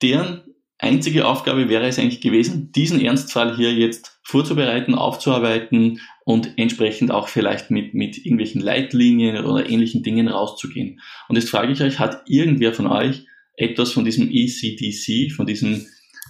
[0.00, 0.42] deren
[0.78, 7.28] einzige Aufgabe wäre es eigentlich gewesen, diesen Ernstfall hier jetzt vorzubereiten, aufzuarbeiten und entsprechend auch
[7.28, 11.00] vielleicht mit, mit irgendwelchen Leitlinien oder ähnlichen Dingen rauszugehen.
[11.28, 15.86] Und jetzt frage ich euch, hat irgendwer von euch etwas von diesem ECDC, von diesem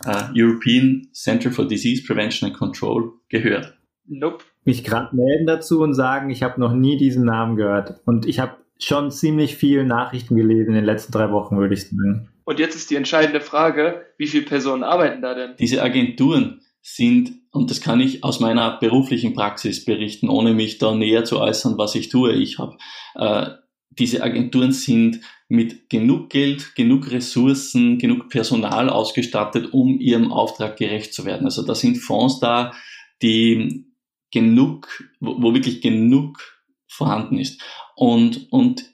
[0.07, 3.75] uh, European Center for Disease Prevention and Control gehört?
[4.07, 4.45] Nope.
[4.65, 8.01] Mich gerade melden dazu und sagen, ich habe noch nie diesen Namen gehört.
[8.05, 11.89] Und ich habe schon ziemlich viel Nachrichten gelesen in den letzten drei Wochen, würde ich
[11.89, 12.32] sagen.
[12.45, 15.55] Und jetzt ist die entscheidende Frage, wie viele Personen arbeiten da denn?
[15.59, 20.95] Diese Agenturen sind, und das kann ich aus meiner beruflichen Praxis berichten, ohne mich da
[20.95, 22.33] näher zu äußern, was ich tue.
[22.33, 22.77] Ich habe
[23.15, 23.51] äh,
[23.91, 31.13] diese Agenturen sind mit genug Geld, genug Ressourcen, genug Personal ausgestattet, um ihrem Auftrag gerecht
[31.13, 31.45] zu werden.
[31.45, 32.73] Also da sind Fonds da,
[33.21, 33.87] die
[34.31, 34.89] genug,
[35.21, 36.41] wo, wo wirklich genug
[36.89, 37.63] vorhanden ist.
[37.95, 38.85] Und, und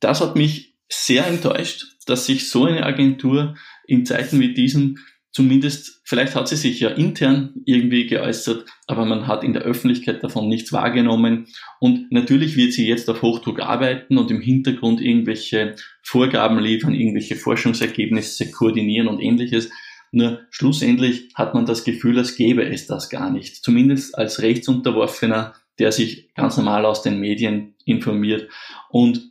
[0.00, 4.98] das hat mich sehr enttäuscht, dass sich so eine Agentur in Zeiten wie diesen
[5.38, 10.24] zumindest, vielleicht hat sie sich ja intern irgendwie geäußert, aber man hat in der Öffentlichkeit
[10.24, 11.46] davon nichts wahrgenommen.
[11.78, 17.36] Und natürlich wird sie jetzt auf Hochdruck arbeiten und im Hintergrund irgendwelche Vorgaben liefern, irgendwelche
[17.36, 19.70] Forschungsergebnisse koordinieren und ähnliches.
[20.10, 23.62] Nur schlussendlich hat man das Gefühl, als gäbe es das gar nicht.
[23.62, 28.48] Zumindest als Rechtsunterworfener, der sich ganz normal aus den Medien informiert.
[28.88, 29.30] Und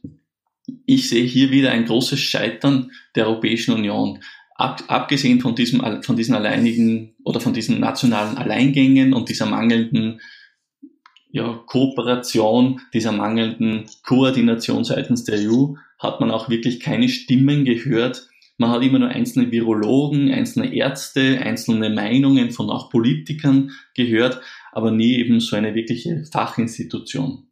[0.86, 4.20] ich sehe hier wieder ein großes Scheitern der Europäischen Union.
[4.56, 10.20] Ab, abgesehen von diesem, von diesen alleinigen oder von diesen nationalen Alleingängen und dieser mangelnden
[11.30, 18.28] ja, Kooperation, dieser mangelnden Koordination seitens der EU, hat man auch wirklich keine Stimmen gehört.
[18.58, 24.90] Man hat immer nur einzelne Virologen, einzelne Ärzte, einzelne Meinungen von auch Politikern gehört, aber
[24.92, 27.48] nie eben so eine wirkliche Fachinstitution.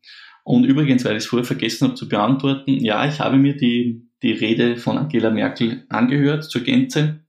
[0.46, 4.08] Und übrigens, weil ich es vorher vergessen habe zu beantworten, ja, ich habe mir die,
[4.22, 7.26] die Rede von Angela Merkel angehört zur Gänze.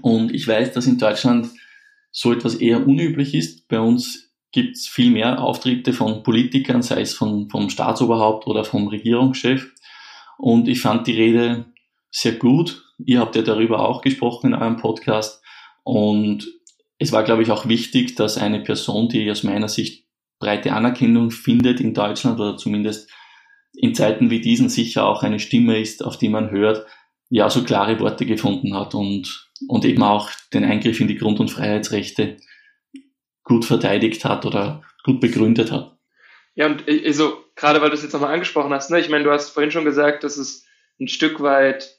[0.00, 1.48] Und ich weiß, dass in Deutschland
[2.12, 3.66] so etwas eher unüblich ist.
[3.66, 8.64] Bei uns gibt es viel mehr Auftritte von Politikern, sei es von, vom Staatsoberhaupt oder
[8.64, 9.72] vom Regierungschef.
[10.38, 11.64] Und ich fand die Rede
[12.12, 12.84] sehr gut.
[13.04, 15.42] Ihr habt ja darüber auch gesprochen in eurem Podcast.
[15.82, 16.46] Und
[16.98, 20.01] es war, glaube ich, auch wichtig, dass eine Person, die aus meiner Sicht
[20.42, 23.08] breite Anerkennung findet in Deutschland oder zumindest
[23.74, 26.84] in Zeiten wie diesen sicher auch eine Stimme ist, auf die man hört,
[27.30, 31.40] ja, so klare Worte gefunden hat und, und eben auch den Eingriff in die Grund-
[31.40, 32.36] und Freiheitsrechte
[33.44, 35.96] gut verteidigt hat oder gut begründet hat.
[36.54, 39.30] Ja, und also, gerade weil du es jetzt nochmal angesprochen hast, ne, ich meine, du
[39.30, 40.66] hast vorhin schon gesagt, dass es
[41.00, 41.96] ein Stück weit,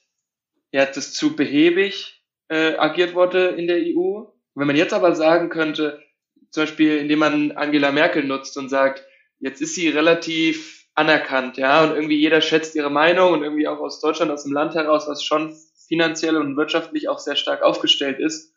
[0.71, 4.25] ja, das zu behäbig äh, agiert wurde in der EU.
[4.53, 6.02] Wenn man jetzt aber sagen könnte,
[6.53, 9.03] zum Beispiel, indem man Angela Merkel nutzt und sagt,
[9.39, 13.79] jetzt ist sie relativ anerkannt, ja, und irgendwie jeder schätzt ihre Meinung und irgendwie auch
[13.79, 15.55] aus Deutschland, aus dem Land heraus, was schon
[15.87, 18.53] finanziell und wirtschaftlich auch sehr stark aufgestellt ist.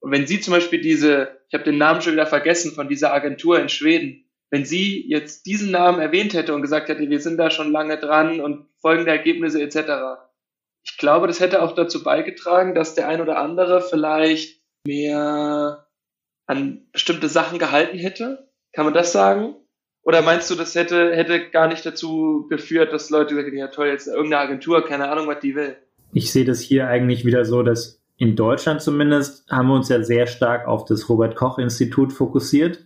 [0.00, 3.14] Und wenn sie zum Beispiel diese, ich habe den Namen schon wieder vergessen, von dieser
[3.14, 7.38] Agentur in Schweden, wenn sie jetzt diesen Namen erwähnt hätte und gesagt hätte, wir sind
[7.38, 10.26] da schon lange dran und folgende Ergebnisse etc.,
[10.84, 15.87] ich glaube, das hätte auch dazu beigetragen, dass der ein oder andere vielleicht mehr
[16.48, 18.48] an bestimmte Sachen gehalten hätte.
[18.72, 19.54] Kann man das sagen?
[20.02, 23.88] Oder meinst du, das hätte, hätte gar nicht dazu geführt, dass Leute sagen, ja toll,
[23.88, 25.76] jetzt irgendeine Agentur, keine Ahnung, was die will?
[26.12, 30.02] Ich sehe das hier eigentlich wieder so, dass in Deutschland zumindest haben wir uns ja
[30.02, 32.84] sehr stark auf das Robert Koch Institut fokussiert,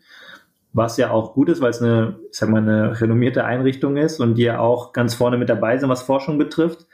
[0.73, 4.19] was ja auch gut ist, weil es eine, ich sag mal, eine renommierte Einrichtung ist
[4.19, 6.87] und die ja auch ganz vorne mit dabei sind, was Forschung betrifft.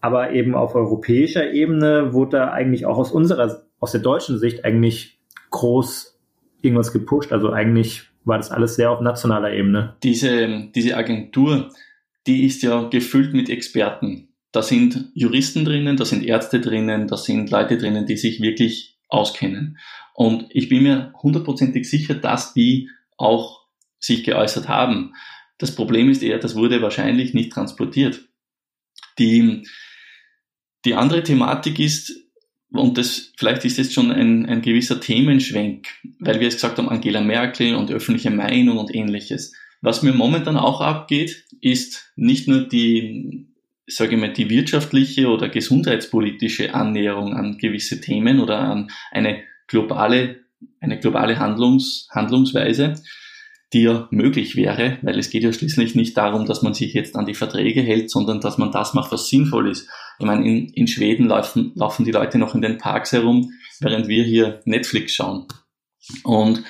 [0.00, 4.64] Aber eben auf europäischer Ebene wurde da eigentlich auch aus unserer, aus der deutschen Sicht
[4.64, 5.19] eigentlich
[5.50, 6.18] groß
[6.62, 7.32] irgendwas gepusht.
[7.32, 9.96] Also eigentlich war das alles sehr auf nationaler Ebene.
[10.02, 11.70] Diese, diese Agentur,
[12.26, 14.28] die ist ja gefüllt mit Experten.
[14.52, 18.98] Da sind Juristen drinnen, da sind Ärzte drinnen, da sind Leute drinnen, die sich wirklich
[19.08, 19.78] auskennen.
[20.14, 23.64] Und ich bin mir hundertprozentig sicher, dass die auch
[23.98, 25.14] sich geäußert haben.
[25.58, 28.28] Das Problem ist eher, das wurde wahrscheinlich nicht transportiert.
[29.18, 29.66] Die,
[30.84, 32.12] die andere Thematik ist,
[32.72, 35.88] und das, vielleicht ist jetzt schon ein, ein gewisser Themenschwenk,
[36.20, 39.52] weil wir es gesagt haben, Angela Merkel und öffentliche Meinung und ähnliches.
[39.80, 43.48] Was mir momentan auch abgeht, ist nicht nur die,
[43.86, 50.40] sage ich mal, die wirtschaftliche oder gesundheitspolitische Annäherung an gewisse Themen oder an eine globale,
[50.80, 52.94] eine globale Handlungs, Handlungsweise,
[53.72, 57.26] ja möglich wäre, weil es geht ja schließlich nicht darum, dass man sich jetzt an
[57.26, 59.88] die Verträge hält, sondern dass man das macht, was sinnvoll ist.
[60.18, 64.08] Ich meine, in, in Schweden laufen, laufen die Leute noch in den Parks herum, während
[64.08, 65.46] wir hier Netflix schauen.
[66.24, 66.64] Und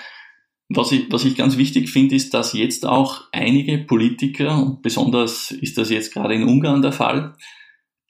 [0.68, 5.78] was ich, was ich ganz wichtig finde, ist, dass jetzt auch einige Politiker, besonders ist
[5.78, 7.34] das jetzt gerade in Ungarn der Fall,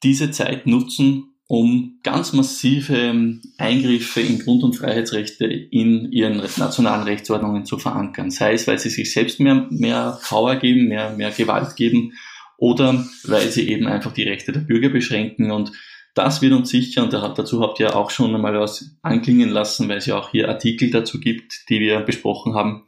[0.02, 7.02] diese Zeit nutzen, um ganz massive ähm, Eingriffe in Grund- und Freiheitsrechte in ihren nationalen
[7.02, 8.30] Rechtsordnungen zu verankern.
[8.30, 12.12] Sei es, weil sie sich selbst mehr, mehr Power geben, mehr, mehr Gewalt geben
[12.56, 15.50] oder weil sie eben einfach die Rechte der Bürger beschränken.
[15.50, 15.72] Und
[16.14, 19.98] das wird uns sicher, und dazu habt ihr auch schon einmal was anklingen lassen, weil
[19.98, 22.84] es ja auch hier Artikel dazu gibt, die wir besprochen haben,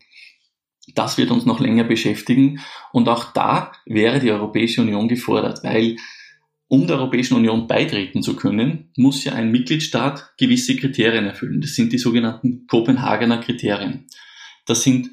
[0.95, 2.61] das wird uns noch länger beschäftigen.
[2.93, 5.97] Und auch da wäre die Europäische Union gefordert, weil
[6.73, 11.61] um der Europäischen Union beitreten zu können, muss ja ein Mitgliedstaat gewisse Kriterien erfüllen.
[11.61, 14.07] Das sind die sogenannten Kopenhagener Kriterien.
[14.65, 15.11] Das sind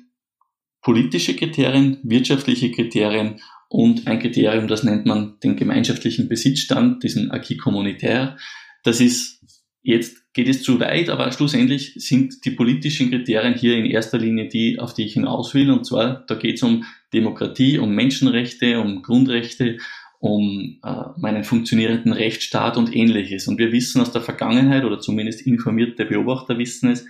[0.82, 7.58] politische Kriterien, wirtschaftliche Kriterien und ein Kriterium, das nennt man den gemeinschaftlichen Besitzstand, diesen Acquis
[7.58, 8.38] communautaire.
[8.86, 9.44] Das ist,
[9.82, 14.48] jetzt geht es zu weit, aber schlussendlich sind die politischen Kriterien hier in erster Linie
[14.48, 15.70] die, auf die ich hinaus will.
[15.72, 19.78] Und zwar, da geht es um Demokratie, um Menschenrechte, um Grundrechte,
[20.20, 23.48] um äh, meinen funktionierenden Rechtsstaat und ähnliches.
[23.48, 27.06] Und wir wissen aus der Vergangenheit, oder zumindest informierte Beobachter wissen es,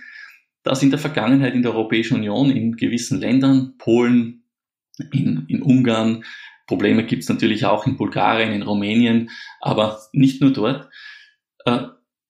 [0.62, 4.44] dass in der Vergangenheit in der Europäischen Union in gewissen Ländern, Polen,
[5.12, 6.24] in, in Ungarn,
[6.66, 10.88] Probleme gibt es natürlich auch in Bulgarien, in Rumänien, aber nicht nur dort,
[11.64, 11.86] äh,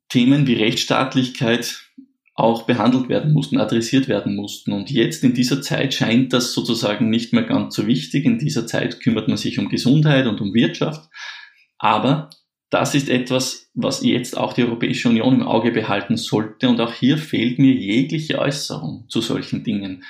[0.08, 1.90] Themen wie Rechtsstaatlichkeit
[2.34, 4.72] auch behandelt werden mussten, adressiert werden mussten.
[4.72, 8.24] Und jetzt in dieser Zeit scheint das sozusagen nicht mehr ganz so wichtig.
[8.24, 11.10] In dieser Zeit kümmert man sich um Gesundheit und um Wirtschaft.
[11.78, 12.30] Aber
[12.70, 16.68] das ist etwas, was jetzt auch die Europäische Union im Auge behalten sollte.
[16.68, 20.04] Und auch hier fehlt mir jegliche Äußerung zu solchen Dingen.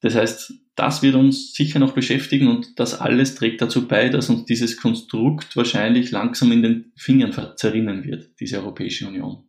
[0.00, 4.28] Das heißt, das wird uns sicher noch beschäftigen und das alles trägt dazu bei, dass
[4.28, 9.44] uns dieses Konstrukt wahrscheinlich langsam in den Fingern zerrinnen wird, diese Europäische Union.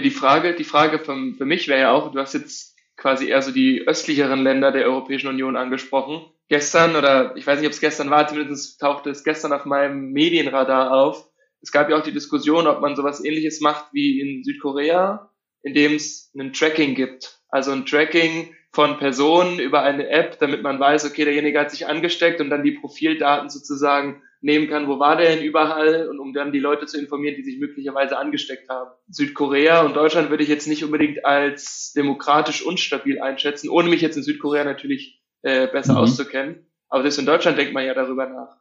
[0.00, 3.42] Die Frage, die Frage für, für mich wäre ja auch, du hast jetzt quasi eher
[3.42, 6.26] so die östlicheren Länder der Europäischen Union angesprochen.
[6.48, 10.10] Gestern, oder ich weiß nicht, ob es gestern war, zumindest tauchte es gestern auf meinem
[10.12, 11.28] Medienradar auf.
[11.60, 15.30] Es gab ja auch die Diskussion, ob man sowas ähnliches macht wie in Südkorea,
[15.62, 17.40] in dem es ein Tracking gibt.
[17.48, 21.86] Also ein Tracking von Personen über eine App, damit man weiß, okay, derjenige hat sich
[21.86, 26.32] angesteckt und dann die Profildaten sozusagen nehmen kann, wo war der denn überall und um
[26.32, 28.90] dann die Leute zu informieren, die sich möglicherweise angesteckt haben.
[29.08, 34.16] Südkorea und Deutschland würde ich jetzt nicht unbedingt als demokratisch unstabil einschätzen, ohne mich jetzt
[34.16, 35.98] in Südkorea natürlich äh, besser mhm.
[35.98, 36.66] auszukennen.
[36.88, 38.56] Aber selbst in Deutschland denkt man ja darüber nach.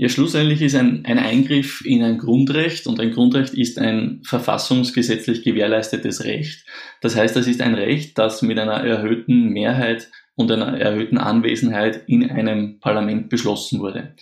[0.00, 5.42] Ja, schlussendlich ist ein, ein Eingriff in ein Grundrecht und ein Grundrecht ist ein verfassungsgesetzlich
[5.42, 6.66] gewährleistetes Recht.
[7.00, 12.04] Das heißt, das ist ein Recht, das mit einer erhöhten Mehrheit und einer erhöhten Anwesenheit
[12.06, 14.14] in einem Parlament beschlossen wurde.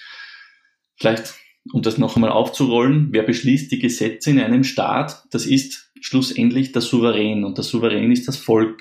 [0.97, 1.35] Vielleicht,
[1.73, 6.73] um das noch einmal aufzurollen, wer beschließt die Gesetze in einem Staat, das ist schlussendlich
[6.73, 8.81] der Souverän und der Souverän ist das Volk.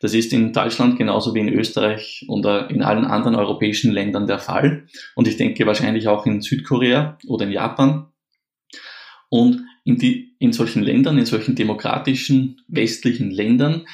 [0.00, 4.38] Das ist in Deutschland genauso wie in Österreich und in allen anderen europäischen Ländern der
[4.38, 4.86] Fall.
[5.14, 8.08] Und ich denke wahrscheinlich auch in Südkorea oder in Japan.
[9.28, 13.86] Und in, die, in solchen Ländern, in solchen demokratischen westlichen Ländern,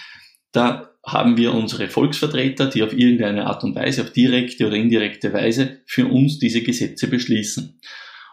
[0.51, 5.33] da haben wir unsere Volksvertreter, die auf irgendeine Art und Weise, auf direkte oder indirekte
[5.33, 7.81] Weise für uns diese Gesetze beschließen.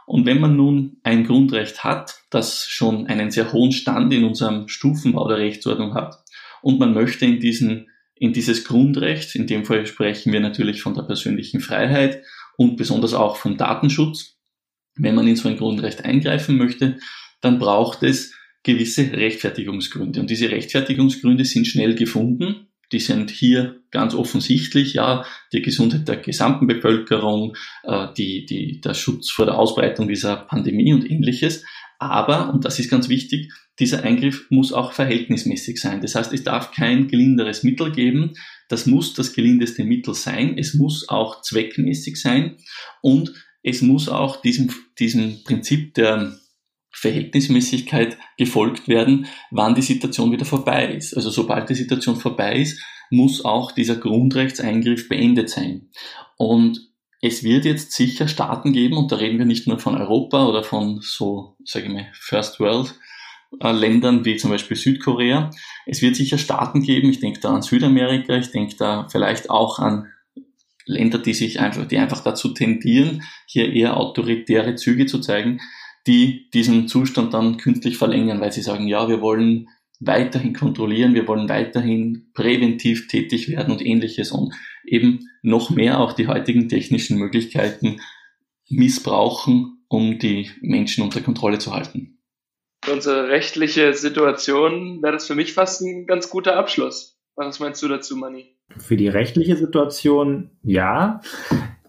[0.05, 4.67] Und wenn man nun ein Grundrecht hat, das schon einen sehr hohen Stand in unserem
[4.67, 6.15] Stufenbau der Rechtsordnung hat,
[6.62, 7.88] und man möchte in diesen
[8.19, 12.21] in dieses Grundrecht, in dem Fall sprechen wir natürlich von der persönlichen Freiheit
[12.58, 14.36] und besonders auch vom Datenschutz.
[14.95, 16.97] Wenn man in so ein Grundrecht eingreifen möchte,
[17.39, 20.19] dann braucht es gewisse Rechtfertigungsgründe.
[20.19, 22.67] Und diese Rechtfertigungsgründe sind schnell gefunden.
[22.91, 28.95] Die sind hier ganz offensichtlich, ja, die Gesundheit der gesamten Bevölkerung, äh, die, die, der
[28.95, 31.63] Schutz vor der Ausbreitung dieser Pandemie und ähnliches.
[32.00, 36.02] Aber, und das ist ganz wichtig, dieser Eingriff muss auch verhältnismäßig sein.
[36.02, 38.34] Das heißt, es darf kein gelinderes Mittel geben.
[38.67, 40.58] Das muss das gelindeste Mittel sein.
[40.58, 42.58] Es muss auch zweckmäßig sein.
[43.02, 46.38] Und es muss auch diesem, diesem Prinzip der
[46.91, 51.15] Verhältnismäßigkeit gefolgt werden, wann die Situation wieder vorbei ist.
[51.15, 55.89] Also sobald die Situation vorbei ist, muss auch dieser Grundrechtseingriff beendet sein.
[56.38, 56.89] Und
[57.21, 60.63] es wird jetzt sicher Staaten geben, und da reden wir nicht nur von Europa oder
[60.63, 62.95] von so, sage ich mal, First World
[63.62, 65.52] äh, Ländern wie zum Beispiel Südkorea.
[65.86, 69.80] Es wird sicher Staaten geben, ich denke da an Südamerika, ich denke da vielleicht auch
[69.80, 70.08] an
[70.86, 75.60] Länder, die sich einfach, die einfach dazu tendieren, hier eher autoritäre Züge zu zeigen,
[76.10, 79.69] die diesen Zustand dann künstlich verlängern, weil sie sagen, ja, wir wollen
[80.02, 84.54] weiterhin kontrollieren, wir wollen weiterhin präventiv tätig werden und ähnliches und
[84.86, 88.02] eben noch mehr auch die heutigen technischen Möglichkeiten
[88.67, 92.19] missbrauchen, um die Menschen unter Kontrolle zu halten
[92.89, 97.19] für unsere rechtliche Situation wäre das für mich fast ein ganz guter Abschluss.
[97.36, 98.56] Was meinst du dazu, Manni?
[98.78, 101.22] Für die rechtliche Situation ja.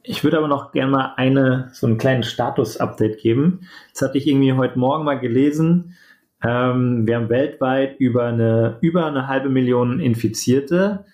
[0.03, 3.69] Ich würde aber noch gerne mal eine, so einen kleinen Status-Update geben.
[3.93, 5.97] Das hatte ich irgendwie heute Morgen mal gelesen.
[6.43, 11.05] Ähm, wir haben weltweit über eine, über eine halbe Million Infizierte,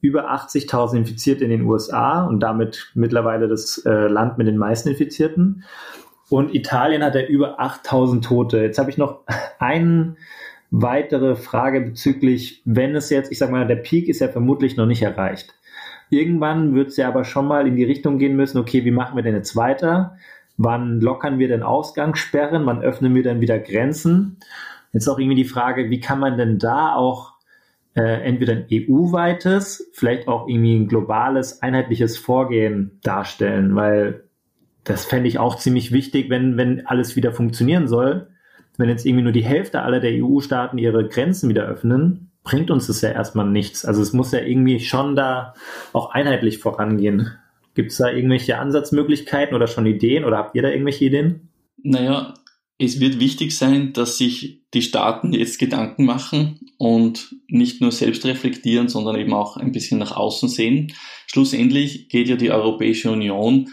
[0.00, 4.88] über 80.000 Infizierte in den USA und damit mittlerweile das äh, Land mit den meisten
[4.88, 5.62] Infizierten.
[6.28, 8.58] Und Italien hat ja über 8000 Tote.
[8.58, 9.20] Jetzt habe ich noch
[9.60, 10.16] eine
[10.72, 14.86] weitere Frage bezüglich, wenn es jetzt, ich sag mal, der Peak ist ja vermutlich noch
[14.86, 15.54] nicht erreicht.
[16.12, 19.16] Irgendwann wird es ja aber schon mal in die Richtung gehen müssen, okay, wie machen
[19.16, 20.18] wir denn jetzt weiter?
[20.58, 22.66] Wann lockern wir denn Ausgangssperren?
[22.66, 24.36] Wann öffnen wir denn wieder Grenzen?
[24.92, 27.32] Jetzt auch irgendwie die Frage, wie kann man denn da auch
[27.94, 33.74] äh, entweder ein EU-weites, vielleicht auch irgendwie ein globales, einheitliches Vorgehen darstellen?
[33.74, 34.24] Weil
[34.84, 38.28] das fände ich auch ziemlich wichtig, wenn, wenn alles wieder funktionieren soll.
[38.76, 42.86] Wenn jetzt irgendwie nur die Hälfte aller der EU-Staaten ihre Grenzen wieder öffnen, bringt uns
[42.86, 43.84] das ja erstmal nichts.
[43.84, 45.54] Also es muss ja irgendwie schon da
[45.92, 47.32] auch einheitlich vorangehen.
[47.74, 51.48] Gibt es da irgendwelche Ansatzmöglichkeiten oder schon Ideen oder habt ihr da irgendwelche Ideen?
[51.82, 52.34] Naja,
[52.78, 58.24] es wird wichtig sein, dass sich die Staaten jetzt Gedanken machen und nicht nur selbst
[58.24, 60.92] reflektieren, sondern eben auch ein bisschen nach außen sehen.
[61.26, 63.68] Schlussendlich geht ja die Europäische Union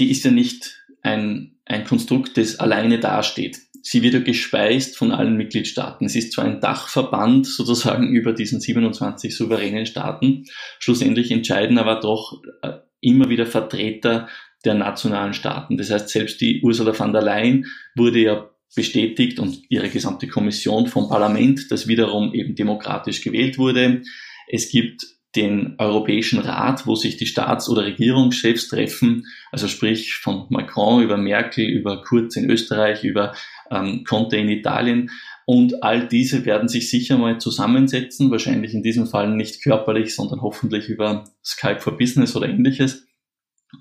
[0.00, 3.60] die ist ja nicht ein, ein Konstrukt, das alleine dasteht.
[3.82, 6.06] Sie wird ja gespeist von allen Mitgliedstaaten.
[6.06, 10.44] Es ist zwar ein Dachverband sozusagen über diesen 27 souveränen Staaten.
[10.78, 14.28] Schlussendlich entscheiden aber doch äh, immer wieder Vertreter
[14.64, 15.76] der nationalen Staaten.
[15.76, 20.86] Das heißt, selbst die Ursula von der Leyen wurde ja bestätigt und ihre gesamte Kommission
[20.86, 24.02] vom Parlament, das wiederum eben demokratisch gewählt wurde.
[24.48, 30.46] Es gibt den Europäischen Rat, wo sich die Staats- oder Regierungschefs treffen, also sprich von
[30.50, 33.32] Macron über Merkel, über Kurz in Österreich, über
[33.70, 35.10] ähm, Conte in Italien.
[35.46, 40.42] Und all diese werden sich sicher mal zusammensetzen, wahrscheinlich in diesem Fall nicht körperlich, sondern
[40.42, 43.06] hoffentlich über Skype for Business oder ähnliches.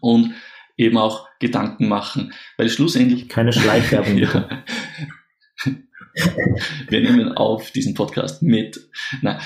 [0.01, 0.33] Und
[0.77, 3.27] eben auch Gedanken machen, weil schlussendlich...
[3.27, 4.17] Keine Schleichwerbung.
[4.17, 4.63] ja.
[6.87, 8.79] Wir nehmen auf diesen Podcast mit.
[9.21, 9.39] Nein.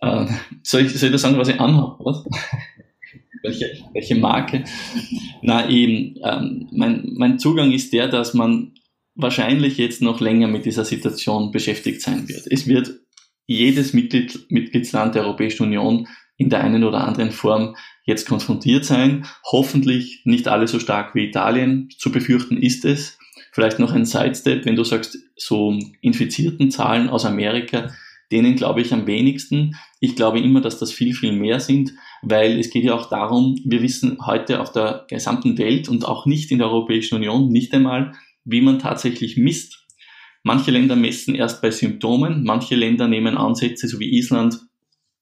[0.00, 0.26] Äh,
[0.62, 2.04] soll, ich, soll ich das sagen, was ich anhabe?
[2.04, 2.24] Was?
[3.42, 4.64] welche, welche Marke?
[5.42, 8.72] Na eben, ähm, mein, mein Zugang ist der, dass man
[9.16, 12.46] wahrscheinlich jetzt noch länger mit dieser Situation beschäftigt sein wird.
[12.50, 13.00] Es wird
[13.46, 16.06] jedes Mitglied, Mitgliedsland der Europäischen Union
[16.36, 19.26] in der einen oder anderen Form jetzt konfrontiert sein.
[19.50, 21.88] Hoffentlich nicht alle so stark wie Italien.
[21.96, 23.18] Zu befürchten ist es.
[23.52, 27.90] Vielleicht noch ein Sidestep, wenn du sagst, so infizierten Zahlen aus Amerika,
[28.30, 29.76] denen glaube ich am wenigsten.
[29.98, 33.58] Ich glaube immer, dass das viel, viel mehr sind, weil es geht ja auch darum,
[33.64, 37.72] wir wissen heute auf der gesamten Welt und auch nicht in der Europäischen Union nicht
[37.72, 38.12] einmal,
[38.46, 39.84] wie man tatsächlich misst.
[40.42, 44.60] Manche Länder messen erst bei Symptomen, manche Länder nehmen Ansätze, so wie Island,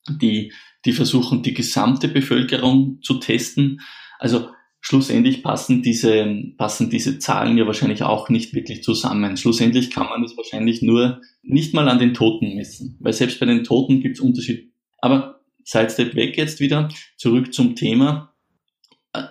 [0.09, 0.53] die,
[0.85, 3.81] die versuchen, die gesamte Bevölkerung zu testen.
[4.18, 4.51] Also
[4.81, 6.27] schlussendlich passen diese,
[6.59, 9.39] passen diese Zahlen ja wahrscheinlich auch nicht wirklich zusammen.
[9.39, 13.47] Schlussendlich kann man es wahrscheinlich nur nicht mal an den Toten messen, weil selbst bei
[13.47, 14.64] den Toten gibt es Unterschiede.
[14.99, 18.35] Aber Sidestep weg jetzt wieder, zurück zum Thema.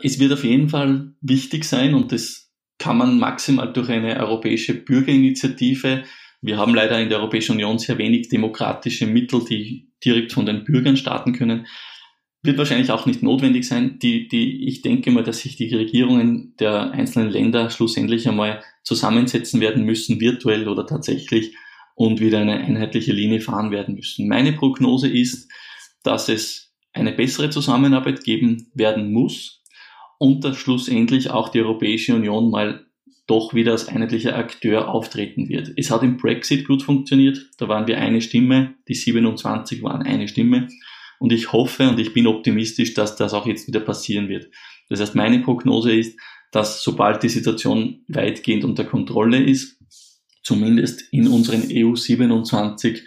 [0.02, 2.43] Es wird auf jeden Fall wichtig sein und das
[2.84, 6.04] kann man maximal durch eine europäische Bürgerinitiative.
[6.42, 10.66] Wir haben leider in der Europäischen Union sehr wenig demokratische Mittel, die direkt von den
[10.66, 11.66] Bürgern starten können.
[12.42, 14.00] Wird wahrscheinlich auch nicht notwendig sein.
[14.00, 19.62] Die, die, ich denke mal, dass sich die Regierungen der einzelnen Länder schlussendlich einmal zusammensetzen
[19.62, 21.56] werden müssen, virtuell oder tatsächlich,
[21.96, 24.28] und wieder eine einheitliche Linie fahren werden müssen.
[24.28, 25.50] Meine Prognose ist,
[26.04, 29.63] dass es eine bessere Zusammenarbeit geben werden muss
[30.20, 32.86] und dass schlussendlich auch die Europäische Union mal
[33.28, 35.72] doch wieder als einheitlicher Akteur auftreten wird.
[35.78, 40.28] Es hat im Brexit gut funktioniert, da waren wir eine Stimme, die 27 waren eine
[40.28, 40.68] Stimme
[41.20, 44.50] und ich hoffe und ich bin optimistisch, dass das auch jetzt wieder passieren wird.
[44.90, 46.20] Das heißt, meine Prognose ist,
[46.52, 49.80] dass sobald die Situation weitgehend unter Kontrolle ist,
[50.44, 53.04] zumindest in unseren EU 27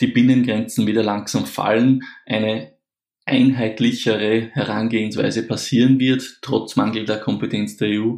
[0.00, 2.77] die Binnengrenzen wieder langsam fallen, eine
[3.28, 8.16] einheitlichere Herangehensweise passieren wird, trotz mangelnder Kompetenz der EU,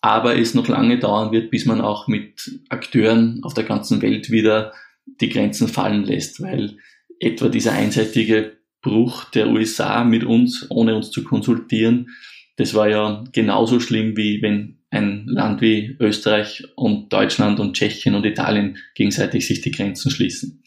[0.00, 4.30] aber es noch lange dauern wird, bis man auch mit Akteuren auf der ganzen Welt
[4.30, 4.72] wieder
[5.20, 6.76] die Grenzen fallen lässt, weil
[7.20, 12.08] etwa dieser einseitige Bruch der USA mit uns, ohne uns zu konsultieren,
[12.56, 18.14] das war ja genauso schlimm, wie wenn ein Land wie Österreich und Deutschland und Tschechien
[18.14, 20.62] und Italien gegenseitig sich die Grenzen schließen.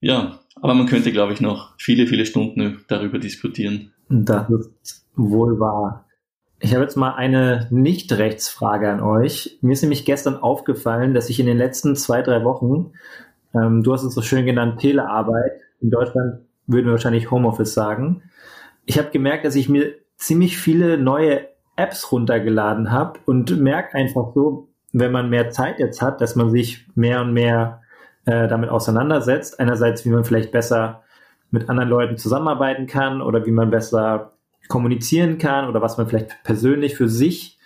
[0.00, 3.92] Ja, aber man könnte, glaube ich, noch viele, viele Stunden darüber diskutieren.
[4.08, 6.06] Das ist wohl wahr.
[6.60, 9.58] Ich habe jetzt mal eine Nicht-Rechtsfrage an euch.
[9.60, 12.92] Mir ist nämlich gestern aufgefallen, dass ich in den letzten zwei, drei Wochen,
[13.54, 18.22] ähm, du hast es so schön genannt, Telearbeit, in Deutschland würden wir wahrscheinlich Homeoffice sagen.
[18.86, 21.46] Ich habe gemerkt, dass ich mir ziemlich viele neue
[21.76, 26.50] Apps runtergeladen habe und merke einfach so, wenn man mehr Zeit jetzt hat, dass man
[26.50, 27.82] sich mehr und mehr
[28.28, 29.58] äh, damit auseinandersetzt.
[29.58, 31.02] Einerseits, wie man vielleicht besser
[31.50, 34.32] mit anderen Leuten zusammenarbeiten kann oder wie man besser
[34.68, 37.58] kommunizieren kann oder was man vielleicht persönlich für sich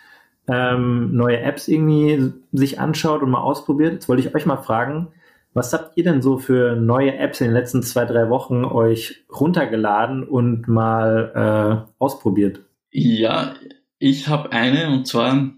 [0.47, 3.95] ähm, neue Apps irgendwie sich anschaut und mal ausprobiert.
[3.95, 5.09] Jetzt wollte ich euch mal fragen,
[5.53, 9.25] was habt ihr denn so für neue Apps in den letzten zwei, drei Wochen euch
[9.29, 12.61] runtergeladen und mal äh, ausprobiert?
[12.93, 13.55] Ja,
[13.99, 15.51] ich habe eine und zwar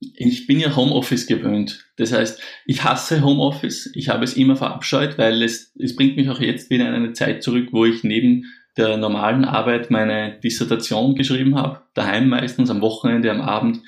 [0.00, 1.86] ich bin ja Homeoffice gewöhnt.
[1.96, 3.90] Das heißt, ich hasse Homeoffice.
[3.94, 7.12] Ich habe es immer verabscheut, weil es, es bringt mich auch jetzt wieder in eine
[7.12, 8.46] Zeit zurück, wo ich neben
[8.78, 11.82] der normalen Arbeit meine Dissertation geschrieben habe.
[11.94, 13.80] Daheim meistens, am Wochenende, am Abend.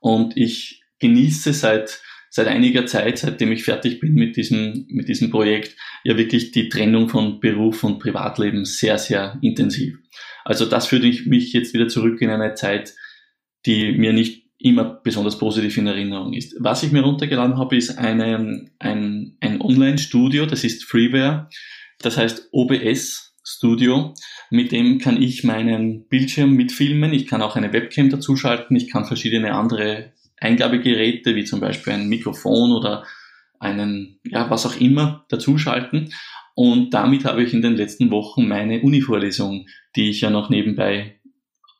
[0.00, 1.98] Und ich genieße seit,
[2.28, 6.68] seit einiger Zeit, seitdem ich fertig bin mit diesem, mit diesem Projekt, ja wirklich die
[6.68, 9.96] Trennung von Beruf und Privatleben sehr, sehr intensiv.
[10.44, 12.92] Also das führt mich jetzt wieder zurück in eine Zeit,
[13.64, 16.56] die mir nicht immer besonders positiv in Erinnerung ist.
[16.58, 21.48] Was ich mir runtergeladen habe, ist eine, ein, ein Online-Studio, das ist Freeware,
[22.00, 24.14] das heißt OBS Studio.
[24.50, 29.04] Mit dem kann ich meinen Bildschirm mitfilmen, ich kann auch eine Webcam dazuschalten, ich kann
[29.04, 33.04] verschiedene andere Eingabegeräte, wie zum Beispiel ein Mikrofon oder
[33.58, 36.12] einen, ja, was auch immer dazuschalten.
[36.54, 41.20] Und damit habe ich in den letzten Wochen meine Uni-Vorlesung, die ich ja noch nebenbei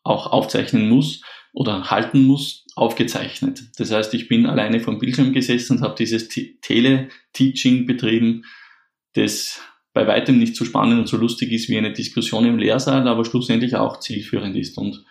[0.03, 1.23] auch aufzeichnen muss
[1.55, 3.63] oder halten muss, aufgezeichnet.
[3.79, 8.45] Das heißt, ich bin alleine vom Bildschirm gesessen und habe dieses Tele-Teaching betrieben,
[9.15, 9.61] das
[9.93, 13.25] bei weitem nicht so spannend und so lustig ist wie eine Diskussion im Lehrsaal, aber
[13.25, 14.77] schlussendlich auch zielführend ist.
[14.77, 15.05] Und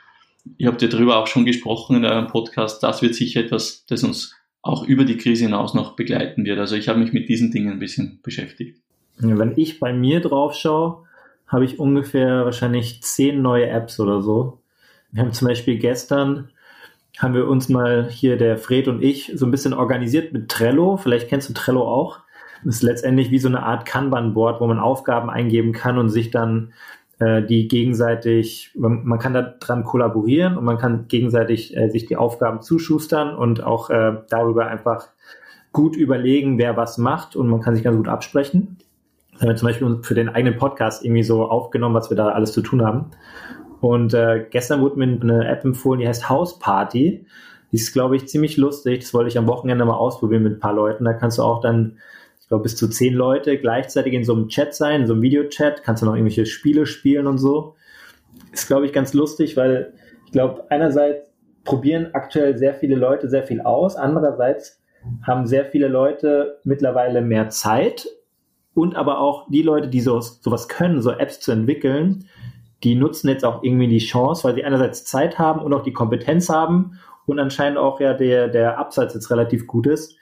[0.57, 4.03] ihr habt ja darüber auch schon gesprochen in eurem Podcast, das wird sicher etwas, das
[4.03, 6.59] uns auch über die Krise hinaus noch begleiten wird.
[6.59, 8.81] Also ich habe mich mit diesen Dingen ein bisschen beschäftigt.
[9.17, 11.05] Wenn ich bei mir drauf schaue,
[11.47, 14.62] habe ich ungefähr wahrscheinlich zehn neue Apps oder so.
[15.13, 16.49] Wir haben zum Beispiel gestern
[17.19, 20.97] haben wir uns mal hier, der Fred und ich, so ein bisschen organisiert mit Trello.
[20.97, 22.19] Vielleicht kennst du Trello auch.
[22.65, 26.31] Das ist letztendlich wie so eine Art Kanban-Board, wo man Aufgaben eingeben kann und sich
[26.31, 26.73] dann
[27.19, 32.15] äh, die gegenseitig, man, man, kann dran kollaborieren und man kann gegenseitig äh, sich die
[32.15, 35.09] Aufgaben zuschustern und auch äh, darüber einfach
[35.71, 38.77] gut überlegen, wer was macht und man kann sich ganz gut absprechen.
[39.33, 42.29] Das haben wir zum Beispiel für den eigenen Podcast irgendwie so aufgenommen, was wir da
[42.29, 43.11] alles zu tun haben.
[43.83, 47.25] Und äh, gestern wurde mir eine App empfohlen, die heißt House Party.
[47.73, 49.01] Die ist, glaube ich, ziemlich lustig.
[49.01, 51.03] Das wollte ich am Wochenende mal ausprobieren mit ein paar Leuten.
[51.03, 51.97] Da kannst du auch dann,
[52.39, 55.21] ich glaube, bis zu zehn Leute gleichzeitig in so einem Chat sein, in so einem
[55.21, 55.83] Videochat.
[55.83, 57.75] Kannst du noch irgendwelche Spiele spielen und so.
[58.53, 59.91] Ist, glaube ich, ganz lustig, weil
[60.27, 61.29] ich glaube, einerseits
[61.65, 63.97] probieren aktuell sehr viele Leute sehr viel aus.
[63.97, 64.81] Andererseits
[65.23, 68.07] haben sehr viele Leute mittlerweile mehr Zeit
[68.75, 72.29] und aber auch die Leute, die so, sowas können, so Apps zu entwickeln,
[72.83, 75.93] die nutzen jetzt auch irgendwie die Chance, weil sie einerseits Zeit haben und auch die
[75.93, 80.17] Kompetenz haben und anscheinend auch ja der, der Absatz jetzt relativ gut ist.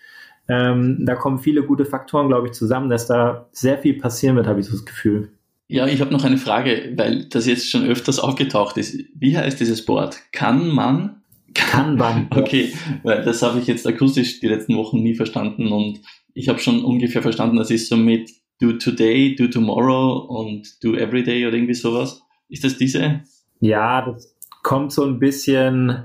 [0.48, 4.48] Ähm, da kommen viele gute Faktoren, glaube ich, zusammen, dass da sehr viel passieren wird,
[4.48, 5.32] habe ich so das Gefühl.
[5.68, 9.00] Ja, ich habe noch eine Frage, weil das jetzt schon öfters aufgetaucht ist.
[9.16, 10.20] Wie heißt dieses Board?
[10.34, 11.22] Kann man?
[11.54, 12.28] Kann man.
[12.36, 16.02] okay, weil das habe ich jetzt akustisch die letzten Wochen nie verstanden und
[16.34, 20.96] ich habe schon ungefähr verstanden, das ist so mit do today, do tomorrow und do
[20.96, 22.22] everyday oder irgendwie sowas.
[22.52, 23.22] Ist das diese?
[23.62, 26.04] Ja, das kommt so ein bisschen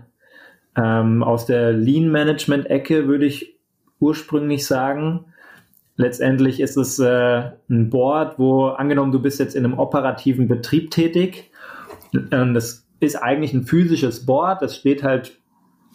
[0.76, 3.58] ähm, aus der Lean-Management-Ecke, würde ich
[3.98, 5.24] ursprünglich sagen.
[5.96, 10.92] Letztendlich ist es äh, ein Board, wo angenommen, du bist jetzt in einem operativen Betrieb
[10.92, 11.50] tätig.
[12.12, 15.38] Und das ist eigentlich ein physisches Board, das steht halt,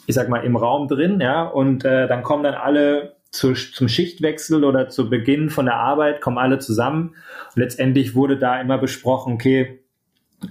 [0.06, 3.88] ich sag mal, im Raum drin, ja, und äh, dann kommen dann alle zu, zum
[3.88, 7.16] Schichtwechsel oder zu Beginn von der Arbeit, kommen alle zusammen.
[7.56, 9.81] Und letztendlich wurde da immer besprochen, okay,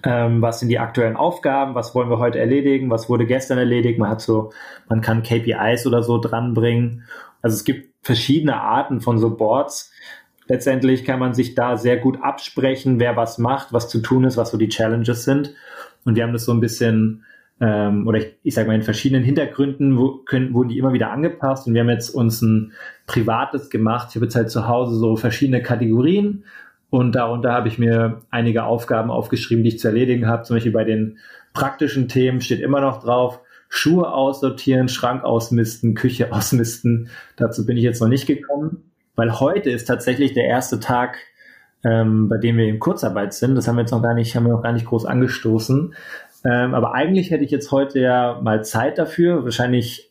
[0.04, 3.98] ähm, was sind die aktuellen Aufgaben, was wollen wir heute erledigen, was wurde gestern erledigt.
[3.98, 4.52] Man hat so,
[4.88, 7.04] man kann KPIs oder so dranbringen.
[7.42, 9.92] Also es gibt verschiedene Arten von so Boards.
[10.46, 14.36] Letztendlich kann man sich da sehr gut absprechen, wer was macht, was zu tun ist,
[14.36, 15.54] was so die Challenges sind.
[16.04, 17.24] Und wir haben das so ein bisschen,
[17.60, 21.10] ähm, oder ich, ich sage mal, in verschiedenen Hintergründen wo, können, wurden die immer wieder
[21.10, 21.66] angepasst.
[21.66, 22.72] Und wir haben jetzt uns ein
[23.06, 24.08] privates gemacht.
[24.10, 26.44] Ich habe jetzt halt zu Hause so verschiedene Kategorien
[26.90, 30.42] und darunter habe ich mir einige Aufgaben aufgeschrieben, die ich zu erledigen habe.
[30.42, 31.18] Zum Beispiel bei den
[31.54, 37.08] praktischen Themen steht immer noch drauf, Schuhe aussortieren, Schrank ausmisten, Küche ausmisten.
[37.36, 41.18] Dazu bin ich jetzt noch nicht gekommen, weil heute ist tatsächlich der erste Tag,
[41.84, 43.54] ähm, bei dem wir in Kurzarbeit sind.
[43.54, 45.94] Das haben wir jetzt noch gar nicht, haben wir noch gar nicht groß angestoßen.
[46.44, 49.44] Ähm, aber eigentlich hätte ich jetzt heute ja mal Zeit dafür.
[49.44, 50.10] Wahrscheinlich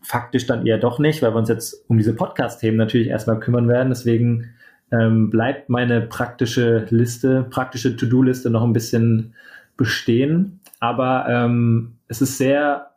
[0.00, 3.68] faktisch dann eher doch nicht, weil wir uns jetzt um diese Podcast-Themen natürlich erstmal kümmern
[3.68, 3.90] werden.
[3.90, 4.53] Deswegen
[4.94, 9.34] ähm, bleibt meine praktische Liste, praktische To-Do-Liste noch ein bisschen
[9.76, 10.60] bestehen.
[10.80, 12.90] Aber ähm, es ist sehr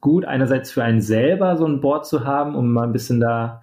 [0.00, 3.62] gut, einerseits für einen selber so ein Board zu haben, um mal ein bisschen da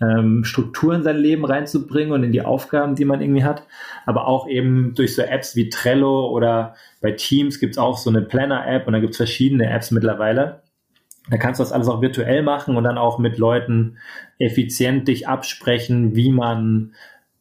[0.00, 3.62] ähm, Struktur in sein Leben reinzubringen und in die Aufgaben, die man irgendwie hat.
[4.04, 8.10] Aber auch eben durch so Apps wie Trello oder bei Teams gibt es auch so
[8.10, 10.62] eine Planner-App und da gibt es verschiedene Apps mittlerweile.
[11.30, 13.96] Da kannst du das alles auch virtuell machen und dann auch mit Leuten
[14.38, 16.92] effizient dich absprechen, wie man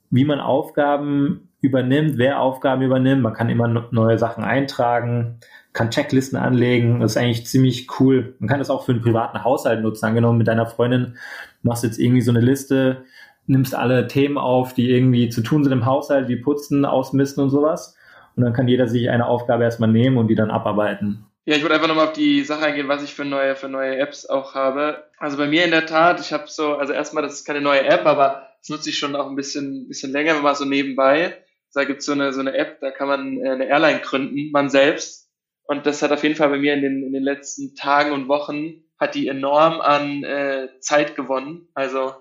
[0.09, 3.21] wie man Aufgaben übernimmt, wer Aufgaben übernimmt.
[3.21, 5.39] Man kann immer neue Sachen eintragen,
[5.73, 6.99] kann Checklisten anlegen.
[6.99, 8.35] Das ist eigentlich ziemlich cool.
[8.39, 10.05] Man kann das auch für einen privaten Haushalt nutzen.
[10.05, 11.17] Angenommen, mit deiner Freundin
[11.63, 13.03] machst du jetzt irgendwie so eine Liste,
[13.47, 17.49] nimmst alle Themen auf, die irgendwie zu tun sind im Haushalt, wie putzen, ausmisten und
[17.49, 17.97] sowas.
[18.35, 21.24] Und dann kann jeder sich eine Aufgabe erstmal nehmen und die dann abarbeiten.
[21.47, 23.97] Ja, ich würde einfach nochmal auf die Sache eingehen, was ich für neue, für neue
[23.97, 25.07] Apps auch habe.
[25.19, 27.83] Also bei mir in der Tat, ich habe so, also erstmal, das ist keine neue
[27.83, 31.43] App, aber das nutze ich schon auch ein bisschen, bisschen länger, mal so nebenbei.
[31.75, 34.71] Da gibt's so eine, so eine App, da kann man äh, eine Airline gründen, man
[34.71, 35.29] selbst.
[35.65, 38.27] Und das hat auf jeden Fall bei mir in den, in den letzten Tagen und
[38.27, 41.67] Wochen, hat die enorm an äh, Zeit gewonnen.
[41.75, 42.15] Also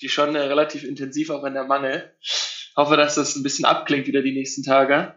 [0.00, 2.14] die schon äh, relativ intensiv auch in der Mangel.
[2.76, 5.16] Hoffe, dass das ein bisschen abklingt wieder die nächsten Tage.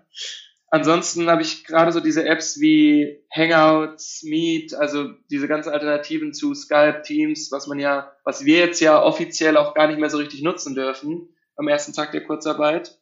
[0.73, 6.55] Ansonsten habe ich gerade so diese Apps wie Hangouts, Meet, also diese ganzen Alternativen zu
[6.55, 10.17] Skype, Teams, was man ja, was wir jetzt ja offiziell auch gar nicht mehr so
[10.17, 12.97] richtig nutzen dürfen am ersten Tag der Kurzarbeit.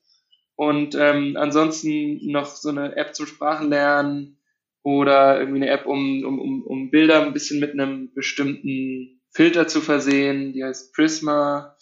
[0.58, 4.38] Und ähm, ansonsten noch so eine App zum Sprachenlernen
[4.84, 9.70] oder irgendwie eine App, um, um, um, um Bilder ein bisschen mit einem bestimmten Filter
[9.70, 11.78] zu versehen, die heißt Prisma.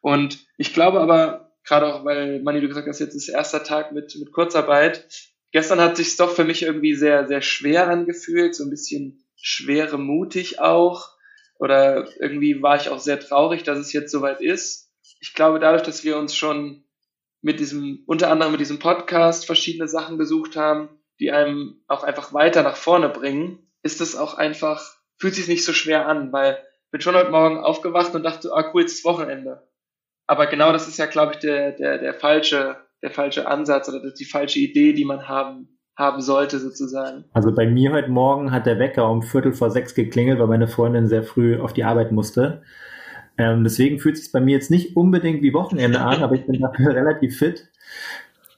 [0.00, 3.92] Und ich glaube aber, gerade auch, weil Mani, du gesagt hast, jetzt ist erster Tag
[3.92, 5.06] mit, mit Kurzarbeit.
[5.52, 9.98] Gestern hat sich doch für mich irgendwie sehr, sehr schwer angefühlt, so ein bisschen schwere
[9.98, 11.10] mutig auch.
[11.58, 14.92] Oder irgendwie war ich auch sehr traurig, dass es jetzt soweit ist.
[15.20, 16.84] Ich glaube, dadurch, dass wir uns schon
[17.40, 20.88] mit diesem, unter anderem mit diesem Podcast verschiedene Sachen besucht haben,
[21.20, 25.64] die einem auch einfach weiter nach vorne bringen, ist es auch einfach, fühlt sich nicht
[25.64, 28.94] so schwer an, weil ich bin schon heute Morgen aufgewacht und dachte, ah cool, jetzt
[28.94, 29.68] ist Wochenende.
[30.28, 34.00] Aber genau das ist ja, glaube ich, der, der, der falsche der falsche Ansatz oder
[34.10, 37.24] die falsche Idee, die man haben, haben sollte sozusagen.
[37.32, 40.68] Also bei mir heute Morgen hat der Wecker um Viertel vor sechs geklingelt, weil meine
[40.68, 42.62] Freundin sehr früh auf die Arbeit musste.
[43.36, 46.46] Ähm, deswegen fühlt es sich bei mir jetzt nicht unbedingt wie Wochenende an, aber ich
[46.46, 47.68] bin dafür relativ fit.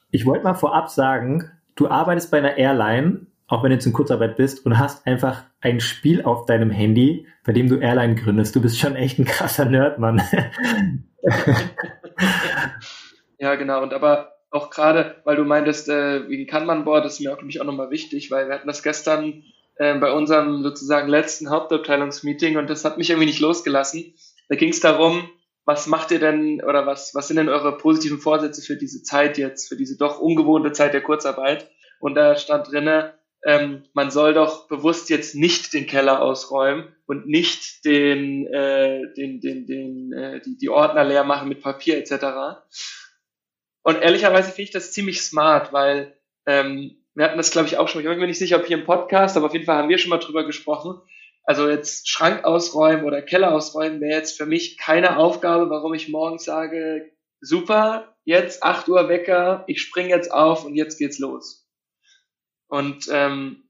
[0.09, 3.93] Ich wollte mal vorab sagen, du arbeitest bei einer Airline, auch wenn du jetzt in
[3.93, 8.55] Kurzarbeit bist, und hast einfach ein Spiel auf deinem Handy, bei dem du Airline gründest.
[8.55, 10.21] Du bist schon echt ein krasser Nerd, Mann.
[13.39, 13.83] ja, genau.
[13.83, 17.65] Und aber auch gerade, weil du meintest, äh, wegen Kanban-Board, das ist mir auch, auch
[17.65, 19.43] nochmal wichtig, weil wir hatten das gestern
[19.75, 24.13] äh, bei unserem sozusagen letzten Hauptabteilungsmeeting und das hat mich irgendwie nicht losgelassen
[24.51, 25.29] da ging es darum,
[25.63, 29.37] was macht ihr denn oder was, was sind denn eure positiven Vorsätze für diese Zeit
[29.37, 31.71] jetzt, für diese doch ungewohnte Zeit der Kurzarbeit?
[32.01, 33.13] Und da stand drinne,
[33.43, 39.41] ähm, man soll doch bewusst jetzt nicht den Keller ausräumen und nicht den, äh, den,
[39.41, 42.61] den, den, äh, die, die Ordner leer machen mit Papier etc.
[43.83, 46.15] Und ehrlicherweise finde ich das ziemlich smart, weil
[46.45, 48.77] ähm, wir hatten das, glaube ich, auch schon, ich bin mir nicht sicher, ob hier
[48.77, 51.01] im Podcast, aber auf jeden Fall haben wir schon mal drüber gesprochen,
[51.43, 56.09] also jetzt Schrank ausräumen oder Keller ausräumen wäre jetzt für mich keine Aufgabe, warum ich
[56.09, 57.11] morgens sage,
[57.41, 61.60] super, jetzt 8 Uhr Wecker, ich spring jetzt auf und jetzt geht's los.
[62.71, 63.63] Und ähm,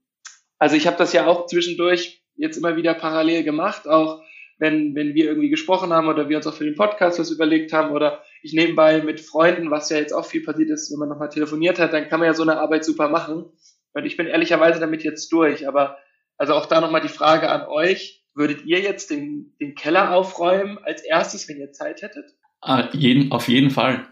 [0.60, 4.22] also ich habe das ja auch zwischendurch jetzt immer wieder parallel gemacht, auch
[4.60, 7.74] wenn, wenn wir irgendwie gesprochen haben oder wir uns auch für den Podcast was überlegt
[7.74, 11.10] haben oder ich nebenbei mit Freunden, was ja jetzt auch viel passiert ist, wenn man
[11.10, 13.46] nochmal telefoniert hat, dann kann man ja so eine Arbeit super machen.
[13.94, 15.98] Und ich bin ehrlicherweise damit jetzt durch, aber
[16.38, 18.24] also auch da nochmal die Frage an euch.
[18.36, 22.26] Würdet ihr jetzt den, den Keller aufräumen als erstes, wenn ihr Zeit hättet?
[22.62, 24.08] Ah, jeden, auf jeden Fall.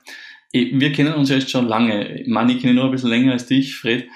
[0.51, 2.23] Wir kennen uns ja jetzt schon lange.
[2.25, 4.07] Manni kenne nur ein bisschen länger als dich, Fred.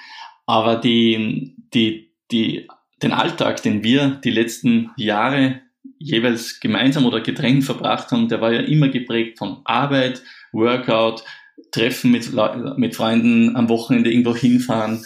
[0.46, 2.68] Aber die, die, die,
[3.02, 5.60] den Alltag, den wir die letzten Jahre
[5.98, 10.22] jeweils gemeinsam oder getrennt verbracht haben, der war ja immer geprägt von Arbeit,
[10.52, 11.24] Workout,
[11.70, 12.30] Treffen mit,
[12.76, 15.04] mit Freunden, am Wochenende irgendwo hinfahren.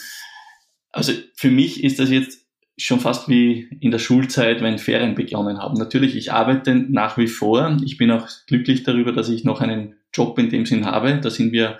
[0.90, 5.58] Also für mich ist das jetzt schon fast wie in der Schulzeit, wenn Ferien begonnen
[5.58, 5.76] haben.
[5.78, 7.76] Natürlich, ich arbeite nach wie vor.
[7.84, 11.18] Ich bin auch glücklich darüber, dass ich noch einen Job in dem Sinn habe.
[11.20, 11.78] Da sind wir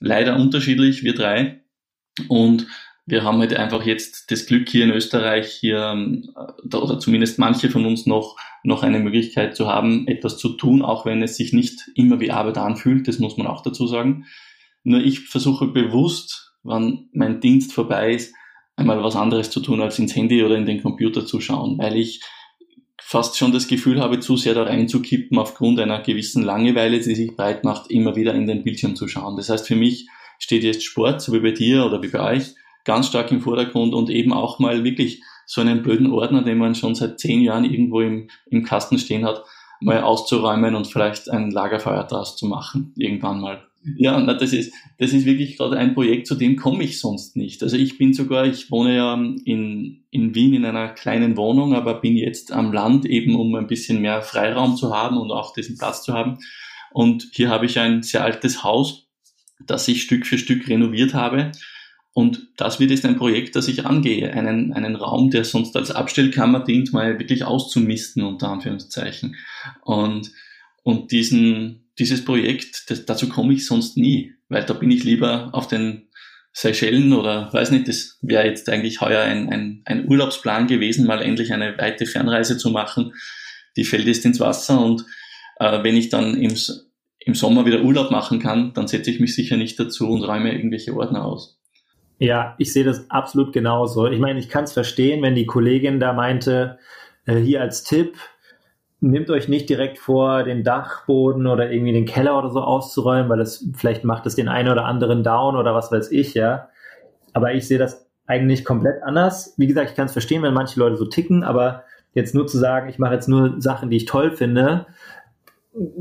[0.00, 1.60] leider unterschiedlich, wir drei.
[2.28, 2.66] Und
[3.10, 6.22] wir haben halt einfach jetzt das Glück hier in Österreich hier,
[6.64, 11.04] oder zumindest manche von uns noch, noch eine Möglichkeit zu haben, etwas zu tun, auch
[11.06, 13.08] wenn es sich nicht immer wie Arbeit anfühlt.
[13.08, 14.26] Das muss man auch dazu sagen.
[14.82, 18.34] Nur ich versuche bewusst, wann mein Dienst vorbei ist,
[18.76, 21.96] einmal was anderes zu tun, als ins Handy oder in den Computer zu schauen, weil
[21.96, 22.20] ich
[23.02, 27.34] fast schon das Gefühl habe, zu sehr da reinzukippen aufgrund einer gewissen Langeweile, die sich
[27.34, 29.36] breit macht, immer wieder in den Bildschirm zu schauen.
[29.36, 30.06] Das heißt, für mich
[30.38, 32.54] steht jetzt Sport, so wie bei dir oder wie bei euch,
[32.84, 36.74] ganz stark im Vordergrund und eben auch mal wirklich so einen blöden Ordner, den man
[36.74, 39.44] schon seit zehn Jahren irgendwo im, im Kasten stehen hat,
[39.80, 43.66] mal auszuräumen und vielleicht ein Lagerfeuer draus zu machen, irgendwann mal.
[43.96, 47.34] Ja, na, das ist, das ist wirklich gerade ein Projekt, zu dem komme ich sonst
[47.36, 47.62] nicht.
[47.62, 51.94] Also ich bin sogar, ich wohne ja in, in Wien in einer kleinen Wohnung, aber
[51.94, 55.78] bin jetzt am Land eben, um ein bisschen mehr Freiraum zu haben und auch diesen
[55.78, 56.38] Platz zu haben.
[56.92, 59.08] Und hier habe ich ein sehr altes Haus,
[59.66, 61.52] das ich Stück für Stück renoviert habe.
[62.12, 64.32] Und das wird jetzt ein Projekt, das ich angehe.
[64.32, 69.36] Einen, einen Raum, der sonst als Abstellkammer dient, mal wirklich auszumisten, unter Anführungszeichen.
[69.82, 70.32] Und,
[70.82, 75.50] und diesen, dieses Projekt, das, dazu komme ich sonst nie, weil da bin ich lieber
[75.52, 76.08] auf den
[76.52, 81.22] Seychellen oder weiß nicht, das wäre jetzt eigentlich heuer ein, ein, ein Urlaubsplan gewesen, mal
[81.22, 83.12] endlich eine weite Fernreise zu machen.
[83.76, 85.04] Die fällt jetzt ins Wasser und
[85.60, 86.56] äh, wenn ich dann im,
[87.20, 90.52] im Sommer wieder Urlaub machen kann, dann setze ich mich sicher nicht dazu und räume
[90.52, 91.59] irgendwelche Ordner aus.
[92.20, 94.06] Ja, ich sehe das absolut genauso.
[94.06, 96.78] Ich meine, ich kann es verstehen, wenn die Kollegin da meinte,
[97.24, 98.18] äh, hier als Tipp,
[99.00, 103.38] nehmt euch nicht direkt vor, den Dachboden oder irgendwie den Keller oder so auszuräumen, weil
[103.38, 106.68] das vielleicht macht es den einen oder anderen down oder was weiß ich, ja.
[107.32, 109.54] Aber ich sehe das eigentlich komplett anders.
[109.56, 112.58] Wie gesagt, ich kann es verstehen, wenn manche Leute so ticken, aber jetzt nur zu
[112.58, 114.84] sagen, ich mache jetzt nur Sachen, die ich toll finde,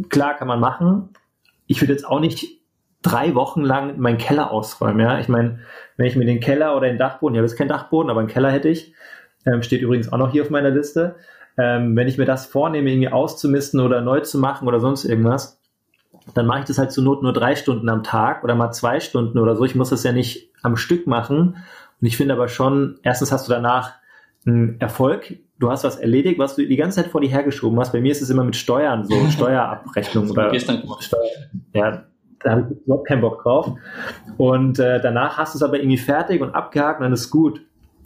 [0.09, 1.11] klar kann man machen.
[1.65, 2.59] Ich würde jetzt auch nicht
[3.01, 5.19] drei Wochen lang meinen Keller ausräumen, ja.
[5.19, 5.59] Ich meine,
[5.97, 8.29] wenn ich mir den Keller oder den Dachboden, ich habe jetzt keinen Dachboden, aber einen
[8.29, 8.93] Keller hätte ich,
[9.45, 11.15] ähm, steht übrigens auch noch hier auf meiner Liste,
[11.57, 15.59] ähm, wenn ich mir das vornehme, irgendwie auszumisten oder neu zu machen oder sonst irgendwas,
[16.33, 18.99] dann mache ich das halt zur Not nur drei Stunden am Tag oder mal zwei
[18.99, 19.65] Stunden oder so.
[19.65, 21.57] Ich muss das ja nicht am Stück machen.
[22.01, 23.93] Und ich finde aber schon, erstens hast du danach
[24.45, 25.37] einen Erfolg.
[25.59, 27.91] Du hast was erledigt, was du die ganze Zeit vor dir hergeschoben hast.
[27.91, 31.21] Bei mir ist es immer mit Steuern, so Steuerabrechnung oder gestern Steuer,
[31.73, 32.05] ja,
[32.41, 33.71] da habe ich überhaupt keinen Bock drauf.
[34.37, 37.61] Und äh, danach hast du es aber irgendwie fertig und abgehakt und dann ist gut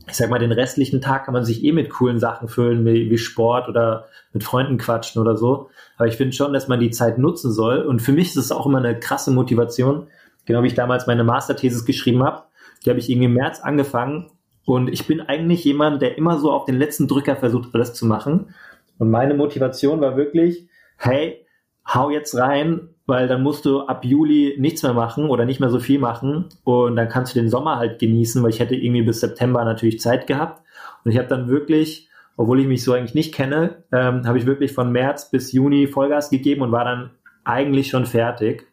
[0.08, 3.10] ich sag mal, den restlichen Tag kann man sich eh mit coolen Sachen füllen, wie,
[3.10, 5.70] wie Sport oder mit Freunden quatschen oder so.
[5.98, 7.80] Aber ich finde schon, dass man die Zeit nutzen soll.
[7.82, 10.08] Und für mich ist es auch immer eine krasse Motivation,
[10.46, 12.44] genau wie ich damals meine Masterthesis geschrieben habe.
[12.86, 14.30] Die habe ich irgendwie im März angefangen
[14.66, 18.06] und ich bin eigentlich jemand, der immer so auf den letzten Drücker versucht, alles zu
[18.06, 18.54] machen.
[18.98, 20.68] Und meine Motivation war wirklich,
[20.98, 21.43] hey,
[21.86, 25.70] hau jetzt rein, weil dann musst du ab Juli nichts mehr machen oder nicht mehr
[25.70, 29.02] so viel machen und dann kannst du den Sommer halt genießen, weil ich hätte irgendwie
[29.02, 30.62] bis September natürlich Zeit gehabt
[31.04, 34.46] und ich habe dann wirklich, obwohl ich mich so eigentlich nicht kenne, ähm, habe ich
[34.46, 37.12] wirklich von März bis Juni Vollgas gegeben und war dann
[37.44, 38.68] eigentlich schon fertig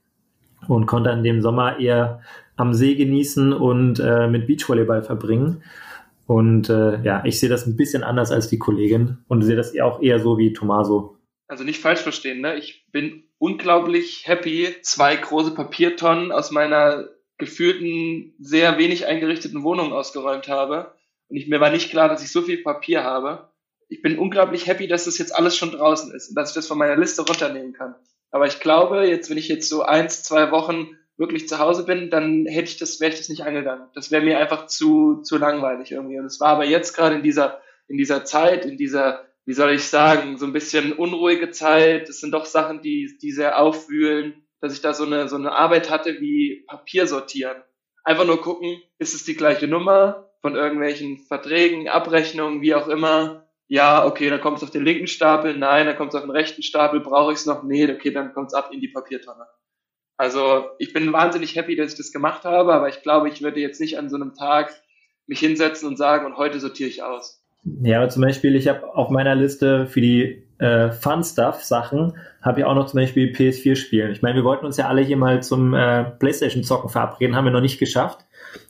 [0.68, 2.20] und konnte dann den Sommer eher
[2.56, 5.62] am See genießen und äh, mit Beachvolleyball verbringen.
[6.26, 9.76] Und äh, ja, ich sehe das ein bisschen anders als die Kollegin und sehe das
[9.80, 11.16] auch eher so wie Tomaso.
[11.51, 12.57] Also nicht falsch verstehen, ne?
[12.59, 20.46] Ich bin unglaublich happy, zwei große Papiertonnen aus meiner gefühlten, sehr wenig eingerichteten Wohnung ausgeräumt
[20.46, 20.94] habe.
[21.26, 23.51] Und ich, mir war nicht klar, dass ich so viel Papier habe.
[23.88, 26.68] Ich bin unglaublich happy, dass das jetzt alles schon draußen ist und dass ich das
[26.68, 27.96] von meiner Liste runternehmen kann.
[28.30, 32.11] Aber ich glaube, jetzt, wenn ich jetzt so eins, zwei Wochen wirklich zu Hause bin,
[32.11, 33.88] dann hätte ich das, wäre ich das nicht angegangen.
[33.96, 36.20] Das wäre mir einfach zu, zu langweilig irgendwie.
[36.20, 39.72] Und es war aber jetzt gerade in dieser, in dieser Zeit, in dieser, wie soll
[39.72, 42.09] ich sagen, so ein bisschen unruhige Zeit.
[42.09, 45.51] Es sind doch Sachen, die, die sehr aufwühlen, dass ich da so eine, so eine
[45.51, 47.61] Arbeit hatte wie Papier sortieren.
[48.05, 53.48] Einfach nur gucken, ist es die gleiche Nummer von irgendwelchen Verträgen, Abrechnungen, wie auch immer.
[53.66, 56.30] Ja, okay, dann kommt es auf den linken Stapel, nein, dann kommt es auf den
[56.30, 57.64] rechten Stapel, brauche ich es noch?
[57.64, 59.48] Nee, okay, dann kommt es ab in die Papiertonne.
[60.16, 63.59] Also ich bin wahnsinnig happy, dass ich das gemacht habe, aber ich glaube, ich würde
[63.59, 64.80] jetzt nicht an so einem Tag
[65.26, 67.39] mich hinsetzen und sagen, und heute sortiere ich aus.
[67.64, 72.66] Ja, aber zum Beispiel, ich habe auf meiner Liste für die äh, Fun-Stuff-Sachen, habe ich
[72.66, 74.12] auch noch zum Beispiel PS4 spielen.
[74.12, 77.52] Ich meine, wir wollten uns ja alle hier mal zum äh, Playstation-Zocken verabreden, haben wir
[77.52, 78.24] noch nicht geschafft.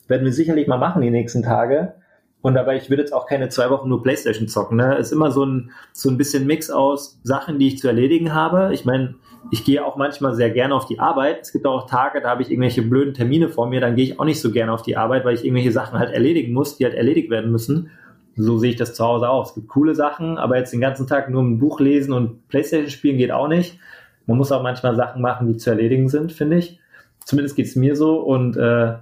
[0.09, 1.95] Werden wir sicherlich mal machen die nächsten Tage.
[2.43, 4.79] Und dabei, ich würde jetzt auch keine zwei Wochen nur Playstation zocken.
[4.79, 4.97] Ne?
[4.97, 8.71] Ist immer so ein, so ein bisschen Mix aus Sachen, die ich zu erledigen habe.
[8.73, 9.17] Ich meine,
[9.51, 11.41] ich gehe auch manchmal sehr gerne auf die Arbeit.
[11.43, 14.19] Es gibt auch Tage, da habe ich irgendwelche blöden Termine vor mir, dann gehe ich
[14.19, 16.85] auch nicht so gerne auf die Arbeit, weil ich irgendwelche Sachen halt erledigen muss, die
[16.85, 17.91] halt erledigt werden müssen.
[18.43, 19.47] So sehe ich das zu Hause auch.
[19.47, 22.91] Es gibt coole Sachen, aber jetzt den ganzen Tag nur ein Buch lesen und Playstation
[22.91, 23.79] spielen geht auch nicht.
[24.27, 26.79] Man muss auch manchmal Sachen machen, die zu erledigen sind, finde ich.
[27.25, 28.21] Zumindest geht es mir so.
[28.21, 28.95] Und äh,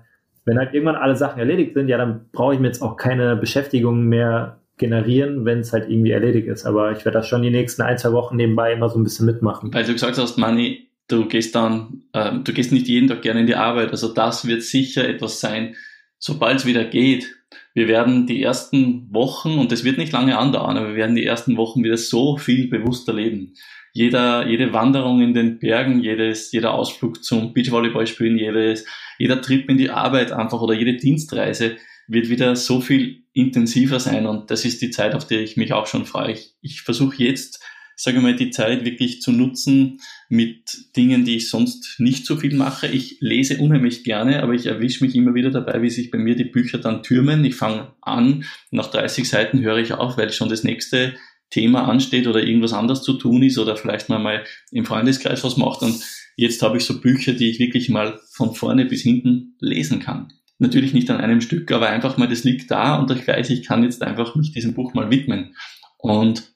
[0.45, 3.37] wenn halt irgendwann alle Sachen erledigt sind, ja, dann brauche ich mir jetzt auch keine
[3.37, 6.65] Beschäftigung mehr generieren, wenn es halt irgendwie erledigt ist.
[6.65, 9.27] Aber ich werde das schon die nächsten ein, zwei Wochen nebenbei immer so ein bisschen
[9.27, 9.73] mitmachen.
[9.75, 13.41] Weil du gesagt hast, Manni, du gehst dann, äh, du gehst nicht jeden Tag gerne
[13.41, 13.91] in die Arbeit.
[13.91, 15.75] Also das wird sicher etwas sein,
[16.19, 17.38] sobald es wieder geht.
[17.79, 21.25] Wir werden die ersten Wochen, und das wird nicht lange andauern, aber wir werden die
[21.25, 23.55] ersten Wochen wieder so viel bewusster leben.
[23.93, 28.85] Jeder, jede Wanderung in den Bergen, jedes, jeder Ausflug zum Beachvolleyball spielen, jedes,
[29.17, 31.77] jeder Trip in die Arbeit einfach oder jede Dienstreise
[32.09, 35.73] wird wieder so viel intensiver sein und das ist die Zeit, auf die ich mich
[35.73, 36.33] auch schon freue.
[36.33, 37.65] Ich, ich versuche jetzt,
[38.01, 42.55] sage mal, die Zeit wirklich zu nutzen mit Dingen, die ich sonst nicht so viel
[42.55, 42.87] mache.
[42.87, 46.37] Ich lese unheimlich gerne, aber ich erwische mich immer wieder dabei, wie sich bei mir
[46.37, 47.45] die Bücher dann türmen.
[47.45, 51.15] Ich fange an, nach 30 Seiten höre ich auf, weil schon das nächste
[51.51, 55.57] Thema ansteht oder irgendwas anderes zu tun ist oder vielleicht mal, mal im Freundeskreis was
[55.57, 56.01] macht und
[56.37, 60.33] jetzt habe ich so Bücher, die ich wirklich mal von vorne bis hinten lesen kann.
[60.59, 63.65] Natürlich nicht an einem Stück, aber einfach mal, das liegt da und ich weiß, ich
[63.65, 65.55] kann jetzt einfach mich diesem Buch mal widmen.
[65.97, 66.53] Und,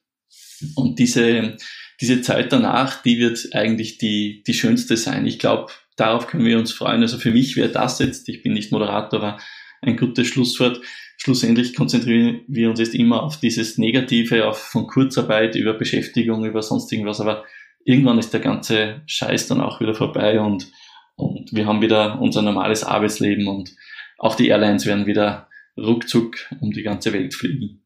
[0.75, 1.57] und diese,
[2.01, 5.27] diese Zeit danach, die wird eigentlich die, die schönste sein.
[5.27, 7.03] Ich glaube, darauf können wir uns freuen.
[7.03, 9.39] Also für mich wäre das jetzt, ich bin nicht Moderator, aber
[9.81, 10.81] ein gutes Schlusswort.
[11.17, 16.63] Schlussendlich konzentrieren wir uns jetzt immer auf dieses Negative, auf von Kurzarbeit über Beschäftigung, über
[16.63, 17.45] sonst irgendwas, aber
[17.85, 20.71] irgendwann ist der ganze Scheiß dann auch wieder vorbei und,
[21.17, 23.75] und wir haben wieder unser normales Arbeitsleben und
[24.19, 27.83] auch die Airlines werden wieder ruckzuck um die ganze Welt fliegen.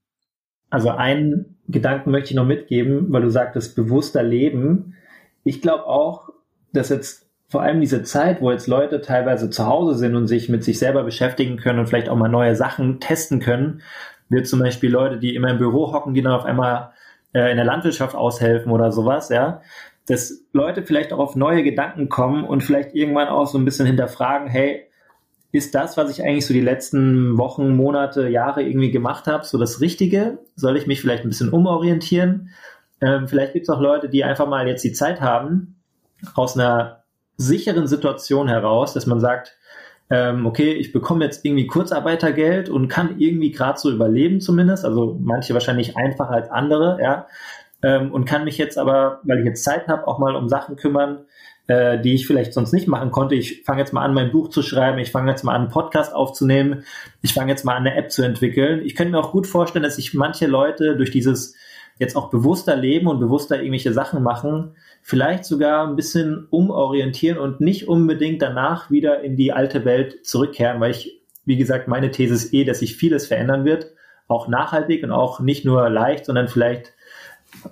[0.70, 4.94] Also einen Gedanken möchte ich noch mitgeben, weil du sagtest, bewusster Leben.
[5.44, 6.30] Ich glaube auch,
[6.72, 10.48] dass jetzt vor allem diese Zeit, wo jetzt Leute teilweise zu Hause sind und sich
[10.48, 13.82] mit sich selber beschäftigen können und vielleicht auch mal neue Sachen testen können,
[14.28, 16.92] wird zum Beispiel Leute, die immer im Büro hocken, die dann auf einmal
[17.32, 19.62] äh, in der Landwirtschaft aushelfen oder sowas, ja,
[20.06, 23.86] dass Leute vielleicht auch auf neue Gedanken kommen und vielleicht irgendwann auch so ein bisschen
[23.86, 24.85] hinterfragen, hey,
[25.52, 29.58] ist das, was ich eigentlich so die letzten Wochen, Monate, Jahre irgendwie gemacht habe, so
[29.58, 30.38] das Richtige?
[30.54, 32.50] Soll ich mich vielleicht ein bisschen umorientieren?
[33.00, 35.76] Ähm, vielleicht gibt es auch Leute, die einfach mal jetzt die Zeit haben,
[36.34, 37.04] aus einer
[37.36, 39.56] sicheren Situation heraus, dass man sagt,
[40.08, 45.18] ähm, okay, ich bekomme jetzt irgendwie Kurzarbeitergeld und kann irgendwie gerade so überleben zumindest, also
[45.20, 47.26] manche wahrscheinlich einfacher als andere, ja,
[47.82, 50.76] ähm, und kann mich jetzt aber, weil ich jetzt Zeit habe, auch mal um Sachen
[50.76, 51.26] kümmern,
[51.68, 53.34] äh, die ich vielleicht sonst nicht machen konnte.
[53.34, 55.70] Ich fange jetzt mal an, mein Buch zu schreiben, ich fange jetzt mal an, einen
[55.70, 56.84] Podcast aufzunehmen,
[57.22, 58.82] ich fange jetzt mal an, eine App zu entwickeln.
[58.84, 61.54] Ich könnte mir auch gut vorstellen, dass sich manche Leute durch dieses
[61.98, 67.60] jetzt auch bewusster leben und bewusster irgendwelche Sachen machen, vielleicht sogar ein bisschen umorientieren und
[67.60, 72.34] nicht unbedingt danach wieder in die alte Welt zurückkehren, weil ich, wie gesagt, meine These
[72.34, 73.92] ist eh, dass sich vieles verändern wird,
[74.28, 76.92] auch nachhaltig und auch nicht nur leicht, sondern vielleicht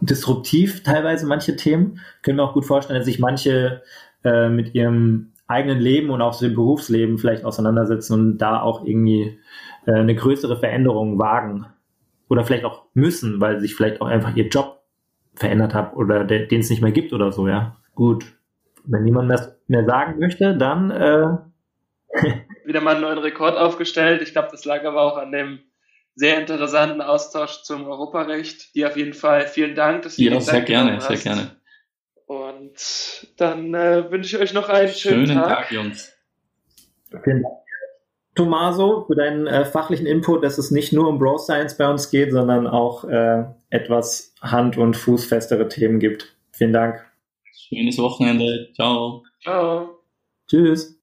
[0.00, 2.00] disruptiv teilweise manche Themen.
[2.22, 3.82] Können wir auch gut vorstellen, dass sich manche
[4.24, 9.38] äh, mit ihrem eigenen Leben und auch dem Berufsleben vielleicht auseinandersetzen und da auch irgendwie
[9.86, 11.66] äh, eine größere Veränderung wagen.
[12.28, 14.82] Oder vielleicht auch müssen, weil sich vielleicht auch einfach ihr Job
[15.34, 17.76] verändert hat oder den es nicht mehr gibt oder so, ja.
[17.94, 18.24] Gut.
[18.84, 21.36] Wenn niemand mehr, mehr sagen möchte, dann äh
[22.64, 24.22] wieder mal einen neuen Rekord aufgestellt.
[24.22, 25.60] Ich glaube, das lag aber auch an dem
[26.14, 28.74] sehr interessanten Austausch zum Europarecht.
[28.74, 31.56] Dir auf jeden Fall vielen Dank, dass du Ja, sehr gerne, sehr gerne.
[32.26, 35.48] Und dann äh, wünsche ich euch noch einen schönen, schönen Tag.
[35.48, 36.12] Tag Jungs.
[37.22, 37.54] Vielen Dank.
[38.34, 42.10] Tomaso, für deinen äh, fachlichen Input, dass es nicht nur um Bro Science bei uns
[42.10, 46.34] geht, sondern auch äh, etwas hand- und fußfestere Themen gibt.
[46.50, 47.04] Vielen Dank.
[47.52, 48.70] Schönes Wochenende.
[48.74, 49.22] Ciao.
[49.40, 50.00] Ciao.
[50.48, 50.93] Tschüss.